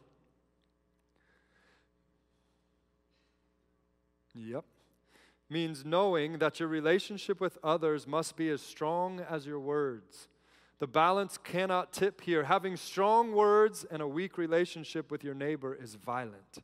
Yep. 4.35 4.65
Means 5.49 5.85
knowing 5.85 6.39
that 6.39 6.59
your 6.59 6.69
relationship 6.69 7.39
with 7.39 7.57
others 7.63 8.07
must 8.07 8.35
be 8.35 8.49
as 8.49 8.61
strong 8.61 9.19
as 9.19 9.45
your 9.45 9.59
words. 9.59 10.27
The 10.79 10.87
balance 10.87 11.37
cannot 11.37 11.93
tip 11.93 12.21
here. 12.21 12.43
Having 12.43 12.77
strong 12.77 13.31
words 13.31 13.85
and 13.89 14.01
a 14.01 14.07
weak 14.07 14.37
relationship 14.37 15.09
with 15.09 15.23
your 15.23 15.35
neighbor 15.35 15.73
is 15.73 15.95
violent. 15.95 16.59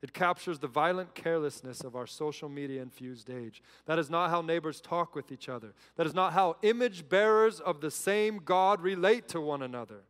It 0.00 0.12
captures 0.12 0.58
the 0.58 0.68
violent 0.68 1.14
carelessness 1.14 1.80
of 1.80 1.96
our 1.96 2.06
social 2.06 2.48
media 2.48 2.82
infused 2.82 3.30
age. 3.30 3.62
That 3.86 3.98
is 3.98 4.10
not 4.10 4.30
how 4.30 4.42
neighbors 4.42 4.80
talk 4.80 5.14
with 5.14 5.32
each 5.32 5.48
other. 5.48 5.72
That 5.96 6.06
is 6.06 6.14
not 6.14 6.34
how 6.34 6.56
image 6.62 7.08
bearers 7.08 7.58
of 7.58 7.80
the 7.80 7.90
same 7.90 8.40
God 8.44 8.80
relate 8.80 9.26
to 9.28 9.40
one 9.40 9.62
another. 9.62 10.02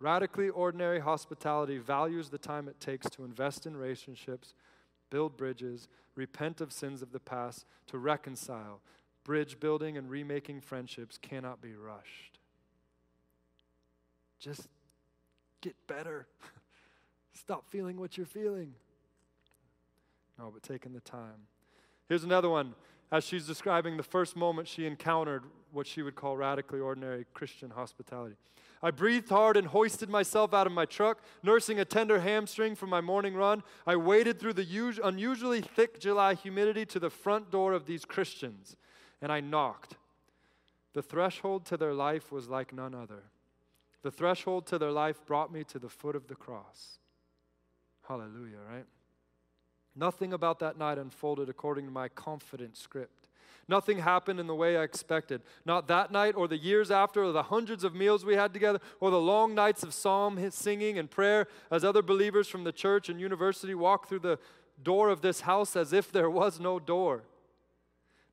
Radically 0.00 0.48
ordinary 0.48 1.00
hospitality 1.00 1.78
values 1.78 2.30
the 2.30 2.38
time 2.38 2.68
it 2.68 2.80
takes 2.80 3.10
to 3.10 3.24
invest 3.24 3.66
in 3.66 3.76
relationships, 3.76 4.54
build 5.10 5.36
bridges, 5.36 5.88
repent 6.14 6.60
of 6.60 6.72
sins 6.72 7.02
of 7.02 7.12
the 7.12 7.20
past, 7.20 7.64
to 7.88 7.98
reconcile. 7.98 8.80
Bridge 9.24 9.58
building 9.58 9.96
and 9.96 10.10
remaking 10.10 10.60
friendships 10.60 11.18
cannot 11.18 11.60
be 11.60 11.74
rushed. 11.74 12.38
Just 14.38 14.68
get 15.60 15.74
better. 15.86 16.26
Stop 17.32 17.68
feeling 17.70 17.98
what 17.98 18.16
you're 18.16 18.26
feeling. 18.26 18.74
No, 20.38 20.50
but 20.52 20.62
taking 20.62 20.92
the 20.92 21.00
time. 21.00 21.48
Here's 22.08 22.24
another 22.24 22.50
one. 22.50 22.74
As 23.10 23.24
she's 23.24 23.46
describing 23.46 23.96
the 23.96 24.02
first 24.02 24.36
moment 24.36 24.68
she 24.68 24.86
encountered 24.86 25.44
what 25.72 25.86
she 25.86 26.02
would 26.02 26.14
call 26.14 26.36
radically 26.36 26.80
ordinary 26.80 27.26
Christian 27.32 27.70
hospitality. 27.70 28.36
I 28.84 28.90
breathed 28.90 29.30
hard 29.30 29.56
and 29.56 29.68
hoisted 29.68 30.10
myself 30.10 30.52
out 30.52 30.66
of 30.66 30.72
my 30.74 30.84
truck, 30.84 31.22
nursing 31.42 31.80
a 31.80 31.86
tender 31.86 32.20
hamstring 32.20 32.74
from 32.74 32.90
my 32.90 33.00
morning 33.00 33.34
run. 33.34 33.62
I 33.86 33.96
waded 33.96 34.38
through 34.38 34.52
the 34.52 35.00
unusually 35.02 35.62
thick 35.62 35.98
July 35.98 36.34
humidity 36.34 36.84
to 36.86 37.00
the 37.00 37.08
front 37.08 37.50
door 37.50 37.72
of 37.72 37.86
these 37.86 38.04
Christians, 38.04 38.76
and 39.22 39.32
I 39.32 39.40
knocked. 39.40 39.96
The 40.92 41.00
threshold 41.00 41.64
to 41.66 41.78
their 41.78 41.94
life 41.94 42.30
was 42.30 42.50
like 42.50 42.74
none 42.74 42.94
other. 42.94 43.22
The 44.02 44.10
threshold 44.10 44.66
to 44.66 44.78
their 44.78 44.92
life 44.92 45.24
brought 45.24 45.50
me 45.50 45.64
to 45.64 45.78
the 45.78 45.88
foot 45.88 46.14
of 46.14 46.28
the 46.28 46.34
cross. 46.34 46.98
Hallelujah, 48.06 48.58
right? 48.70 48.84
Nothing 49.96 50.34
about 50.34 50.58
that 50.58 50.76
night 50.76 50.98
unfolded 50.98 51.48
according 51.48 51.86
to 51.86 51.90
my 51.90 52.08
confident 52.08 52.76
script. 52.76 53.28
Nothing 53.68 53.98
happened 53.98 54.40
in 54.40 54.46
the 54.46 54.54
way 54.54 54.76
I 54.76 54.82
expected. 54.82 55.42
Not 55.64 55.88
that 55.88 56.12
night, 56.12 56.34
or 56.36 56.46
the 56.48 56.58
years 56.58 56.90
after, 56.90 57.24
or 57.24 57.32
the 57.32 57.44
hundreds 57.44 57.84
of 57.84 57.94
meals 57.94 58.24
we 58.24 58.34
had 58.34 58.52
together, 58.52 58.80
or 59.00 59.10
the 59.10 59.20
long 59.20 59.54
nights 59.54 59.82
of 59.82 59.94
psalm 59.94 60.50
singing 60.50 60.98
and 60.98 61.10
prayer 61.10 61.46
as 61.70 61.84
other 61.84 62.02
believers 62.02 62.48
from 62.48 62.64
the 62.64 62.72
church 62.72 63.08
and 63.08 63.20
university 63.20 63.74
walked 63.74 64.08
through 64.08 64.20
the 64.20 64.38
door 64.82 65.08
of 65.08 65.22
this 65.22 65.42
house 65.42 65.76
as 65.76 65.92
if 65.92 66.12
there 66.12 66.30
was 66.30 66.60
no 66.60 66.78
door. 66.78 67.22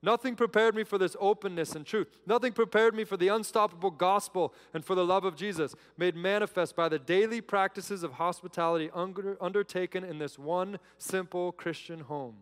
Nothing 0.04 0.36
prepared 0.36 0.74
me 0.74 0.84
for 0.84 0.98
this 0.98 1.16
openness 1.20 1.76
and 1.76 1.86
truth. 1.86 2.08
Nothing 2.26 2.54
prepared 2.54 2.96
me 2.96 3.04
for 3.04 3.18
the 3.18 3.28
unstoppable 3.28 3.92
gospel 3.92 4.52
and 4.74 4.84
for 4.84 4.96
the 4.96 5.06
love 5.06 5.26
of 5.26 5.36
Jesus, 5.36 5.76
made 5.96 6.16
manifest 6.16 6.76
by 6.76 6.90
the 6.90 6.98
daily 6.98 7.40
practices 7.40 8.02
of 8.02 8.14
hospitality 8.14 8.90
under, 8.96 9.38
undertaken 9.40 10.04
in 10.04 10.18
this 10.18 10.40
one 10.40 10.80
simple 10.98 11.52
Christian 11.52 12.00
home. 12.00 12.38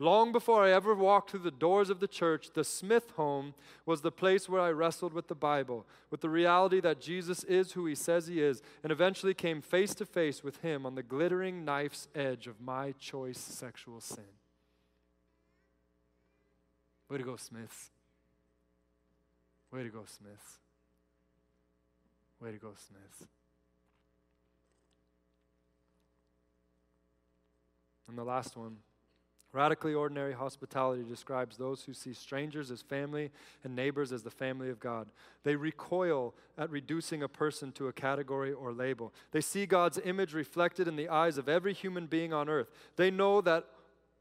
Long 0.00 0.30
before 0.30 0.64
I 0.64 0.70
ever 0.70 0.94
walked 0.94 1.30
through 1.30 1.40
the 1.40 1.50
doors 1.50 1.90
of 1.90 1.98
the 1.98 2.06
church, 2.06 2.50
the 2.54 2.62
Smith 2.62 3.10
home 3.16 3.54
was 3.84 4.00
the 4.00 4.12
place 4.12 4.48
where 4.48 4.60
I 4.60 4.70
wrestled 4.70 5.12
with 5.12 5.26
the 5.26 5.34
Bible, 5.34 5.86
with 6.08 6.20
the 6.20 6.28
reality 6.28 6.80
that 6.80 7.00
Jesus 7.00 7.42
is 7.44 7.72
who 7.72 7.84
he 7.84 7.96
says 7.96 8.28
he 8.28 8.40
is, 8.40 8.62
and 8.84 8.92
eventually 8.92 9.34
came 9.34 9.60
face 9.60 9.94
to 9.96 10.06
face 10.06 10.44
with 10.44 10.62
him 10.62 10.86
on 10.86 10.94
the 10.94 11.02
glittering 11.02 11.64
knife's 11.64 12.06
edge 12.14 12.46
of 12.46 12.60
my 12.60 12.92
choice 12.92 13.38
sexual 13.38 14.00
sin. 14.00 14.24
Way 17.08 17.18
to 17.18 17.24
go, 17.24 17.34
Smiths. 17.34 17.90
Way 19.72 19.82
to 19.82 19.88
go, 19.88 20.04
Smiths. 20.06 20.58
Way 22.40 22.52
to 22.52 22.58
go, 22.58 22.70
Smiths. 22.76 23.32
And 28.06 28.16
the 28.16 28.24
last 28.24 28.56
one 28.56 28.76
radically 29.52 29.94
ordinary 29.94 30.34
hospitality 30.34 31.02
describes 31.02 31.56
those 31.56 31.82
who 31.84 31.94
see 31.94 32.12
strangers 32.12 32.70
as 32.70 32.82
family 32.82 33.30
and 33.64 33.74
neighbors 33.74 34.12
as 34.12 34.22
the 34.22 34.30
family 34.30 34.68
of 34.68 34.78
God. 34.78 35.08
They 35.42 35.56
recoil 35.56 36.34
at 36.58 36.70
reducing 36.70 37.22
a 37.22 37.28
person 37.28 37.72
to 37.72 37.88
a 37.88 37.92
category 37.92 38.52
or 38.52 38.72
label. 38.72 39.12
They 39.32 39.40
see 39.40 39.64
God's 39.64 39.98
image 40.04 40.34
reflected 40.34 40.86
in 40.86 40.96
the 40.96 41.08
eyes 41.08 41.38
of 41.38 41.48
every 41.48 41.72
human 41.72 42.06
being 42.06 42.32
on 42.32 42.48
earth. 42.48 42.68
They 42.96 43.10
know 43.10 43.40
that 43.40 43.64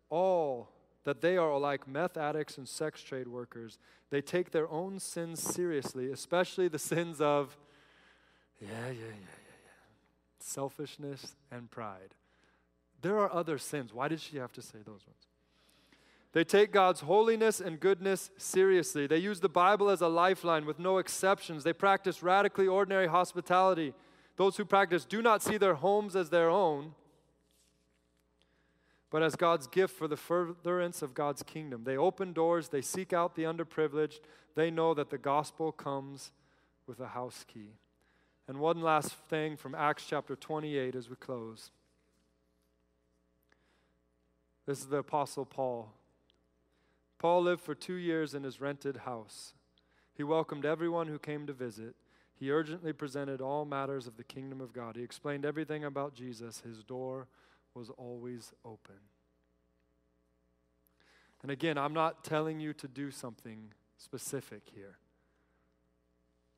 all 0.10 0.70
that 1.04 1.22
they 1.22 1.38
are 1.38 1.58
like 1.58 1.88
meth 1.88 2.18
addicts 2.18 2.58
and 2.58 2.68
sex 2.68 3.02
trade 3.02 3.30
workers. 3.30 3.80
They 4.10 4.22
take 4.22 4.52
their 4.52 4.70
own 4.70 5.00
sins 5.00 5.42
seriously, 5.42 6.12
especially 6.12 6.68
the 6.68 6.80
sins 6.80 7.22
of, 7.22 7.58
yeah, 8.60 8.68
yeah, 8.70 8.92
yeah, 8.92 9.06
yeah, 9.06 9.08
yeah, 9.08 9.88
selfishness 10.40 11.36
and 11.50 11.72
pride. 11.72 12.14
There 13.02 13.18
are 13.20 13.32
other 13.32 13.58
sins. 13.58 13.94
Why 13.94 14.10
did 14.10 14.20
she 14.20 14.36
have 14.36 14.52
to 14.54 14.62
say 14.62 14.80
those 14.80 15.06
ones? 15.08 15.27
They 16.34 16.44
take 16.44 16.72
God's 16.72 17.02
holiness 17.02 17.60
and 17.60 17.80
goodness 17.80 18.30
seriously. 18.38 19.08
They 19.08 19.18
use 19.18 19.40
the 19.40 19.50
Bible 19.50 19.90
as 19.90 20.02
a 20.02 20.08
lifeline 20.08 20.66
with 20.66 20.78
no 20.78 20.98
exceptions. 20.98 21.64
They 21.64 21.74
practice 21.74 22.22
radically 22.22 22.68
ordinary 22.68 23.08
hospitality. 23.08 23.94
Those 24.36 24.58
who 24.58 24.66
practice 24.66 25.06
do 25.06 25.22
not 25.22 25.42
see 25.42 25.58
their 25.58 25.76
homes 25.76 26.16
as 26.16 26.30
their 26.30 26.50
own 26.50 26.94
but 29.10 29.24
as 29.24 29.36
God's 29.36 29.68
gift 29.68 29.96
for 29.96 30.08
the 30.08 30.18
furtherance 30.18 31.02
of 31.02 31.14
God's 31.14 31.44
kingdom. 31.44 31.84
They 31.84 31.98
open 31.98 32.34
doors, 32.34 32.70
they 32.70 32.82
seek 32.82 33.14
out 33.14 33.36
the 33.36 33.44
underprivileged, 33.44 34.20
they 34.56 34.70
know 34.70 34.94
that 34.94 35.10
the 35.10 35.18
gospel 35.18 35.72
comes 35.72 36.32
with 36.88 37.00
a 37.00 37.08
house 37.08 37.46
key. 37.48 37.72
And 38.48 38.60
one 38.60 38.82
last 38.82 39.14
thing 39.30 39.58
from 39.58 39.76
Acts 39.76 40.06
chapter 40.08 40.36
28 40.36 40.96
as 40.96 41.10
we 41.10 41.16
close. 41.16 41.72
This 44.66 44.80
is 44.80 44.88
the 44.88 44.98
Apostle 44.98 45.46
Paul. 45.46 45.94
Paul 47.20 47.44
lived 47.44 47.62
for 47.62 47.76
two 47.76 47.96
years 47.96 48.34
in 48.34 48.44
his 48.44 48.62
rented 48.62 48.98
house. 48.98 49.54
He 50.14 50.24
welcomed 50.24 50.66
everyone 50.66 51.08
who 51.08 51.20
came 51.20 51.48
to 51.48 51.54
visit. 51.54 51.96
He 52.36 52.52
urgently 52.52 52.94
presented 52.94 53.42
all 53.42 53.66
matters 53.66 54.08
of 54.08 54.18
the 54.18 54.24
kingdom 54.24 54.62
of 54.62 54.74
God. 54.74 54.96
He 54.96 55.04
explained 55.04 55.46
everything 55.46 55.84
about 55.84 56.14
Jesus. 56.14 56.62
His 56.62 56.84
door 56.84 57.28
was 57.74 57.90
always 57.92 58.54
open. 58.64 58.96
And 61.42 61.52
again, 61.52 61.78
I'm 61.78 61.94
not 61.94 62.24
telling 62.24 62.60
you 62.60 62.74
to 62.74 62.88
do 62.88 63.12
something 63.12 63.74
specific 63.98 64.64
here. 64.74 64.98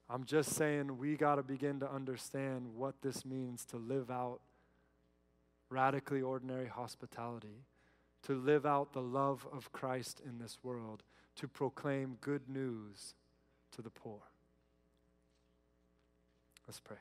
I'm 0.10 0.24
just 0.24 0.56
saying 0.56 0.98
we 0.98 1.16
got 1.16 1.36
to 1.36 1.44
begin 1.44 1.80
to 1.82 1.92
understand 1.92 2.76
what 2.76 3.02
this 3.02 3.26
means 3.26 3.64
to 3.66 3.78
live 3.78 4.10
out 4.10 4.40
radically 5.70 6.22
ordinary 6.22 6.68
hospitality, 6.68 7.64
to 8.24 8.34
live 8.34 8.66
out 8.66 8.94
the 8.94 9.02
love 9.02 9.48
of 9.52 9.72
Christ 9.72 10.22
in 10.26 10.40
this 10.40 10.58
world, 10.64 11.04
to 11.36 11.48
proclaim 11.48 12.18
good 12.22 12.50
news 12.50 13.16
to 13.72 13.82
the 13.82 13.90
poor. 13.90 14.20
Let's 16.68 16.80
pray. 16.80 16.98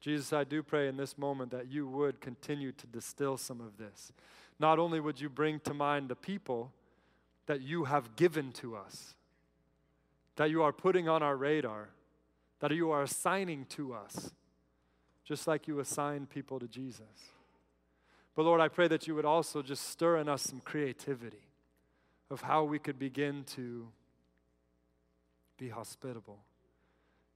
Jesus, 0.00 0.32
I 0.32 0.42
do 0.42 0.64
pray 0.64 0.88
in 0.88 0.96
this 0.96 1.16
moment 1.16 1.52
that 1.52 1.70
you 1.70 1.86
would 1.86 2.20
continue 2.20 2.72
to 2.72 2.86
distill 2.88 3.36
some 3.36 3.60
of 3.60 3.76
this. 3.78 4.12
Not 4.58 4.80
only 4.80 4.98
would 4.98 5.20
you 5.20 5.28
bring 5.28 5.60
to 5.60 5.74
mind 5.74 6.08
the 6.08 6.16
people 6.16 6.72
that 7.46 7.60
you 7.60 7.84
have 7.84 8.16
given 8.16 8.50
to 8.52 8.74
us, 8.74 9.14
that 10.36 10.50
you 10.50 10.62
are 10.62 10.72
putting 10.72 11.08
on 11.08 11.22
our 11.22 11.36
radar, 11.36 11.90
that 12.58 12.72
you 12.72 12.90
are 12.90 13.02
assigning 13.02 13.64
to 13.66 13.94
us, 13.94 14.32
just 15.24 15.46
like 15.46 15.68
you 15.68 15.78
assign 15.78 16.26
people 16.26 16.58
to 16.58 16.66
Jesus. 16.66 17.30
But 18.34 18.44
Lord, 18.44 18.60
I 18.60 18.68
pray 18.68 18.88
that 18.88 19.06
you 19.06 19.14
would 19.14 19.24
also 19.24 19.62
just 19.62 19.88
stir 19.88 20.16
in 20.18 20.28
us 20.28 20.42
some 20.42 20.60
creativity 20.60 21.48
of 22.30 22.40
how 22.42 22.64
we 22.64 22.78
could 22.78 22.98
begin 22.98 23.44
to 23.56 23.88
be 25.58 25.68
hospitable, 25.68 26.38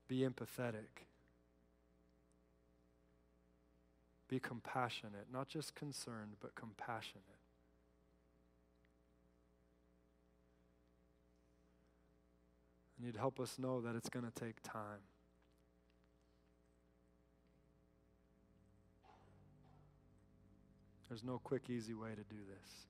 be 0.09 0.21
empathetic, 0.21 1.05
be 4.29 4.41
compassionate, 4.41 5.27
not 5.33 5.49
just 5.49 5.75
concerned, 5.75 6.37
but 6.41 6.55
compassionate. 6.55 7.23
And 12.97 13.07
you'd 13.07 13.17
help 13.17 13.39
us 13.39 13.59
know 13.59 13.83
that 13.83 13.95
it's 13.95 14.09
going 14.09 14.25
to 14.25 14.33
take 14.33 14.63
time. 14.63 15.03
There's 21.09 21.23
no 21.23 21.39
quick, 21.39 21.71
easy 21.71 21.95
way 21.95 22.11
to 22.11 22.25
do 22.25 22.37
this. 22.49 22.87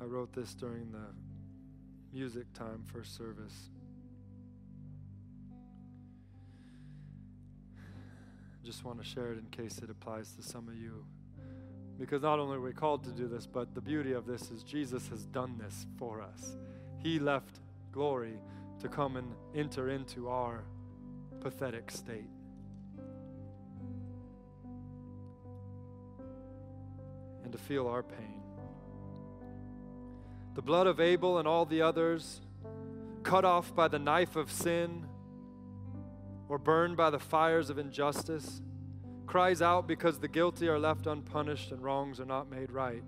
I 0.00 0.04
wrote 0.06 0.32
this 0.34 0.54
during 0.54 0.92
the 0.92 1.33
music 2.14 2.44
time 2.52 2.80
first 2.92 3.16
service. 3.16 3.70
Just 8.64 8.84
want 8.84 9.02
to 9.02 9.04
share 9.04 9.32
it 9.32 9.38
in 9.38 9.46
case 9.50 9.78
it 9.78 9.90
applies 9.90 10.30
to 10.36 10.42
some 10.42 10.68
of 10.68 10.76
you. 10.76 11.04
Because 11.98 12.22
not 12.22 12.38
only 12.38 12.56
are 12.56 12.60
we 12.60 12.72
called 12.72 13.02
to 13.04 13.10
do 13.10 13.26
this, 13.26 13.46
but 13.46 13.74
the 13.74 13.80
beauty 13.80 14.12
of 14.12 14.26
this 14.26 14.52
is 14.52 14.62
Jesus 14.62 15.08
has 15.08 15.26
done 15.26 15.58
this 15.58 15.86
for 15.98 16.22
us. 16.22 16.56
He 17.02 17.18
left 17.18 17.58
glory 17.90 18.38
to 18.80 18.88
come 18.88 19.16
and 19.16 19.34
enter 19.54 19.90
into 19.90 20.28
our 20.28 20.62
pathetic 21.40 21.90
state. 21.90 22.30
And 27.42 27.50
to 27.50 27.58
feel 27.58 27.88
our 27.88 28.04
pain. 28.04 28.43
The 30.54 30.62
blood 30.62 30.86
of 30.86 31.00
Abel 31.00 31.38
and 31.38 31.48
all 31.48 31.64
the 31.64 31.82
others, 31.82 32.40
cut 33.24 33.44
off 33.44 33.74
by 33.74 33.88
the 33.88 33.98
knife 33.98 34.36
of 34.36 34.52
sin 34.52 35.06
or 36.48 36.58
burned 36.58 36.96
by 36.96 37.10
the 37.10 37.18
fires 37.18 37.70
of 37.70 37.78
injustice, 37.78 38.62
cries 39.26 39.60
out 39.60 39.88
because 39.88 40.18
the 40.18 40.28
guilty 40.28 40.68
are 40.68 40.78
left 40.78 41.08
unpunished 41.08 41.72
and 41.72 41.82
wrongs 41.82 42.20
are 42.20 42.24
not 42.24 42.48
made 42.48 42.70
right. 42.70 43.02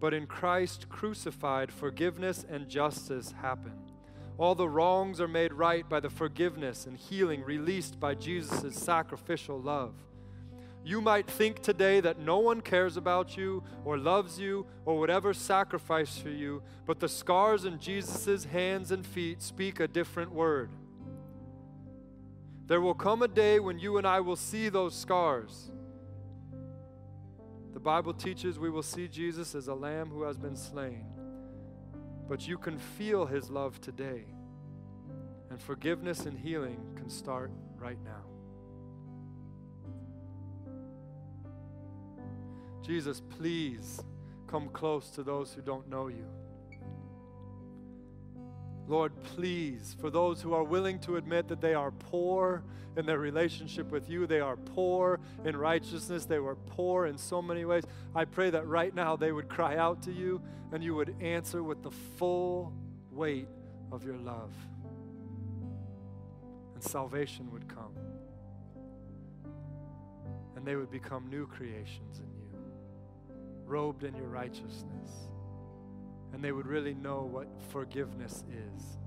But 0.00 0.14
in 0.14 0.26
Christ 0.26 0.88
crucified, 0.88 1.70
forgiveness 1.70 2.46
and 2.48 2.68
justice 2.68 3.32
happen. 3.42 3.74
All 4.38 4.54
the 4.54 4.68
wrongs 4.68 5.20
are 5.20 5.28
made 5.28 5.52
right 5.52 5.86
by 5.88 6.00
the 6.00 6.10
forgiveness 6.10 6.86
and 6.86 6.96
healing 6.96 7.42
released 7.42 8.00
by 8.00 8.14
Jesus' 8.14 8.74
sacrificial 8.76 9.60
love. 9.60 9.94
You 10.86 11.00
might 11.00 11.28
think 11.28 11.62
today 11.62 11.98
that 11.98 12.20
no 12.20 12.38
one 12.38 12.60
cares 12.60 12.96
about 12.96 13.36
you 13.36 13.64
or 13.84 13.98
loves 13.98 14.38
you 14.38 14.66
or 14.84 15.00
would 15.00 15.10
ever 15.10 15.34
sacrifice 15.34 16.16
for 16.16 16.28
you, 16.28 16.62
but 16.86 17.00
the 17.00 17.08
scars 17.08 17.64
in 17.64 17.80
Jesus' 17.80 18.44
hands 18.44 18.92
and 18.92 19.04
feet 19.04 19.42
speak 19.42 19.80
a 19.80 19.88
different 19.88 20.30
word. 20.30 20.70
There 22.68 22.80
will 22.80 22.94
come 22.94 23.22
a 23.22 23.26
day 23.26 23.58
when 23.58 23.80
you 23.80 23.98
and 23.98 24.06
I 24.06 24.20
will 24.20 24.36
see 24.36 24.68
those 24.68 24.94
scars. 24.94 25.72
The 27.74 27.80
Bible 27.80 28.14
teaches 28.14 28.56
we 28.56 28.70
will 28.70 28.84
see 28.84 29.08
Jesus 29.08 29.56
as 29.56 29.66
a 29.66 29.74
lamb 29.74 30.08
who 30.08 30.22
has 30.22 30.38
been 30.38 30.54
slain. 30.54 31.04
But 32.28 32.46
you 32.46 32.58
can 32.58 32.78
feel 32.78 33.26
his 33.26 33.50
love 33.50 33.80
today. 33.80 34.22
And 35.50 35.60
forgiveness 35.60 36.26
and 36.26 36.38
healing 36.38 36.78
can 36.94 37.10
start 37.10 37.50
right 37.76 37.98
now. 38.04 38.35
Jesus, 42.86 43.20
please 43.20 44.00
come 44.46 44.68
close 44.68 45.10
to 45.10 45.24
those 45.24 45.52
who 45.52 45.60
don't 45.60 45.88
know 45.90 46.06
you. 46.06 46.24
Lord, 48.86 49.12
please, 49.24 49.96
for 50.00 50.08
those 50.08 50.40
who 50.40 50.54
are 50.54 50.62
willing 50.62 51.00
to 51.00 51.16
admit 51.16 51.48
that 51.48 51.60
they 51.60 51.74
are 51.74 51.90
poor 51.90 52.62
in 52.96 53.04
their 53.04 53.18
relationship 53.18 53.90
with 53.90 54.08
you, 54.08 54.28
they 54.28 54.38
are 54.38 54.56
poor 54.56 55.18
in 55.44 55.56
righteousness, 55.56 56.26
they 56.26 56.38
were 56.38 56.54
poor 56.54 57.06
in 57.06 57.18
so 57.18 57.42
many 57.42 57.64
ways, 57.64 57.82
I 58.14 58.24
pray 58.24 58.50
that 58.50 58.68
right 58.68 58.94
now 58.94 59.16
they 59.16 59.32
would 59.32 59.48
cry 59.48 59.76
out 59.76 60.00
to 60.04 60.12
you 60.12 60.40
and 60.70 60.84
you 60.84 60.94
would 60.94 61.16
answer 61.20 61.64
with 61.64 61.82
the 61.82 61.90
full 61.90 62.72
weight 63.10 63.48
of 63.90 64.04
your 64.04 64.16
love. 64.16 64.52
And 66.74 66.84
salvation 66.84 67.50
would 67.50 67.66
come. 67.68 67.96
And 70.54 70.64
they 70.64 70.76
would 70.76 70.92
become 70.92 71.28
new 71.28 71.48
creations 71.48 72.20
in 72.20 72.35
robed 73.66 74.04
in 74.04 74.14
your 74.14 74.28
righteousness. 74.28 75.10
And 76.32 76.42
they 76.42 76.52
would 76.52 76.66
really 76.66 76.94
know 76.94 77.28
what 77.30 77.48
forgiveness 77.70 78.44
is. 78.50 78.98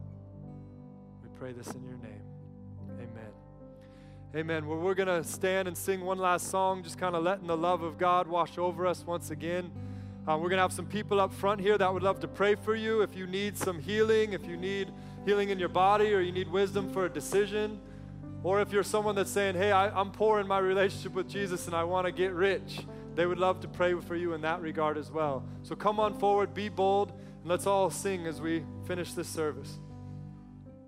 We 1.24 1.30
pray 1.38 1.54
this 1.54 1.68
in 1.72 1.84
your 1.84 1.98
name. 1.98 2.24
Amen. 2.96 3.32
Amen. 4.36 4.68
Well, 4.68 4.80
we're 4.80 4.96
going 4.96 5.08
to 5.08 5.24
stand 5.24 5.68
and 5.68 5.78
sing 5.78 6.02
one 6.02 6.18
last 6.18 6.50
song, 6.50 6.84
just 6.84 6.98
kind 6.98 7.16
of 7.16 7.24
letting 7.24 7.48
the 7.48 7.58
love 7.58 7.82
of 7.82 7.98
God 7.98 8.28
wash 8.28 8.58
over 8.58 8.86
us 8.86 9.06
once 9.06 9.32
again. 9.32 9.72
Uh, 10.28 10.38
we're 10.38 10.50
going 10.50 10.58
to 10.58 10.64
have 10.64 10.74
some 10.74 10.86
people 10.86 11.20
up 11.20 11.34
front 11.34 11.62
here 11.62 11.78
that 11.78 11.92
would 11.92 12.04
love 12.04 12.20
to 12.20 12.28
pray 12.28 12.56
for 12.56 12.76
you. 12.76 13.02
If 13.02 13.16
you 13.16 13.26
need 13.26 13.58
some 13.58 13.80
healing, 13.80 14.34
if 14.34 14.46
you 14.46 14.58
need 14.58 14.92
healing 15.26 15.50
in 15.50 15.60
your 15.60 15.70
body, 15.70 16.14
or 16.14 16.20
you 16.20 16.32
need 16.32 16.50
wisdom 16.50 16.92
for 16.92 17.06
a 17.06 17.10
decision, 17.10 17.80
or 18.44 18.62
if 18.62 18.72
you're 18.72 18.84
someone 18.84 19.16
that's 19.16 19.32
saying, 19.32 19.56
hey, 19.56 19.72
I, 19.72 19.90
I'm 19.90 20.12
poor 20.12 20.40
in 20.40 20.48
my 20.48 20.60
relationship 20.60 21.14
with 21.14 21.28
Jesus 21.28 21.66
and 21.66 21.76
I 21.76 21.84
want 21.84 22.06
to 22.06 22.12
get 22.12 22.32
rich 22.32 22.82
they 23.16 23.26
would 23.26 23.40
love 23.40 23.60
to 23.62 23.68
pray 23.68 23.94
for 23.96 24.16
you 24.16 24.34
in 24.34 24.42
that 24.42 24.62
regard 24.62 24.98
as 24.98 25.12
well. 25.12 25.44
So 25.64 25.76
come 25.76 26.00
on 26.00 26.18
forward, 26.18 26.54
be 26.54 26.70
bold, 26.70 27.12
and 27.12 27.50
let's 27.50 27.68
all 27.68 27.90
sing 27.90 28.28
as 28.28 28.42
we 28.42 28.64
finish 28.86 29.14
this 29.14 29.28
service. 29.28 29.80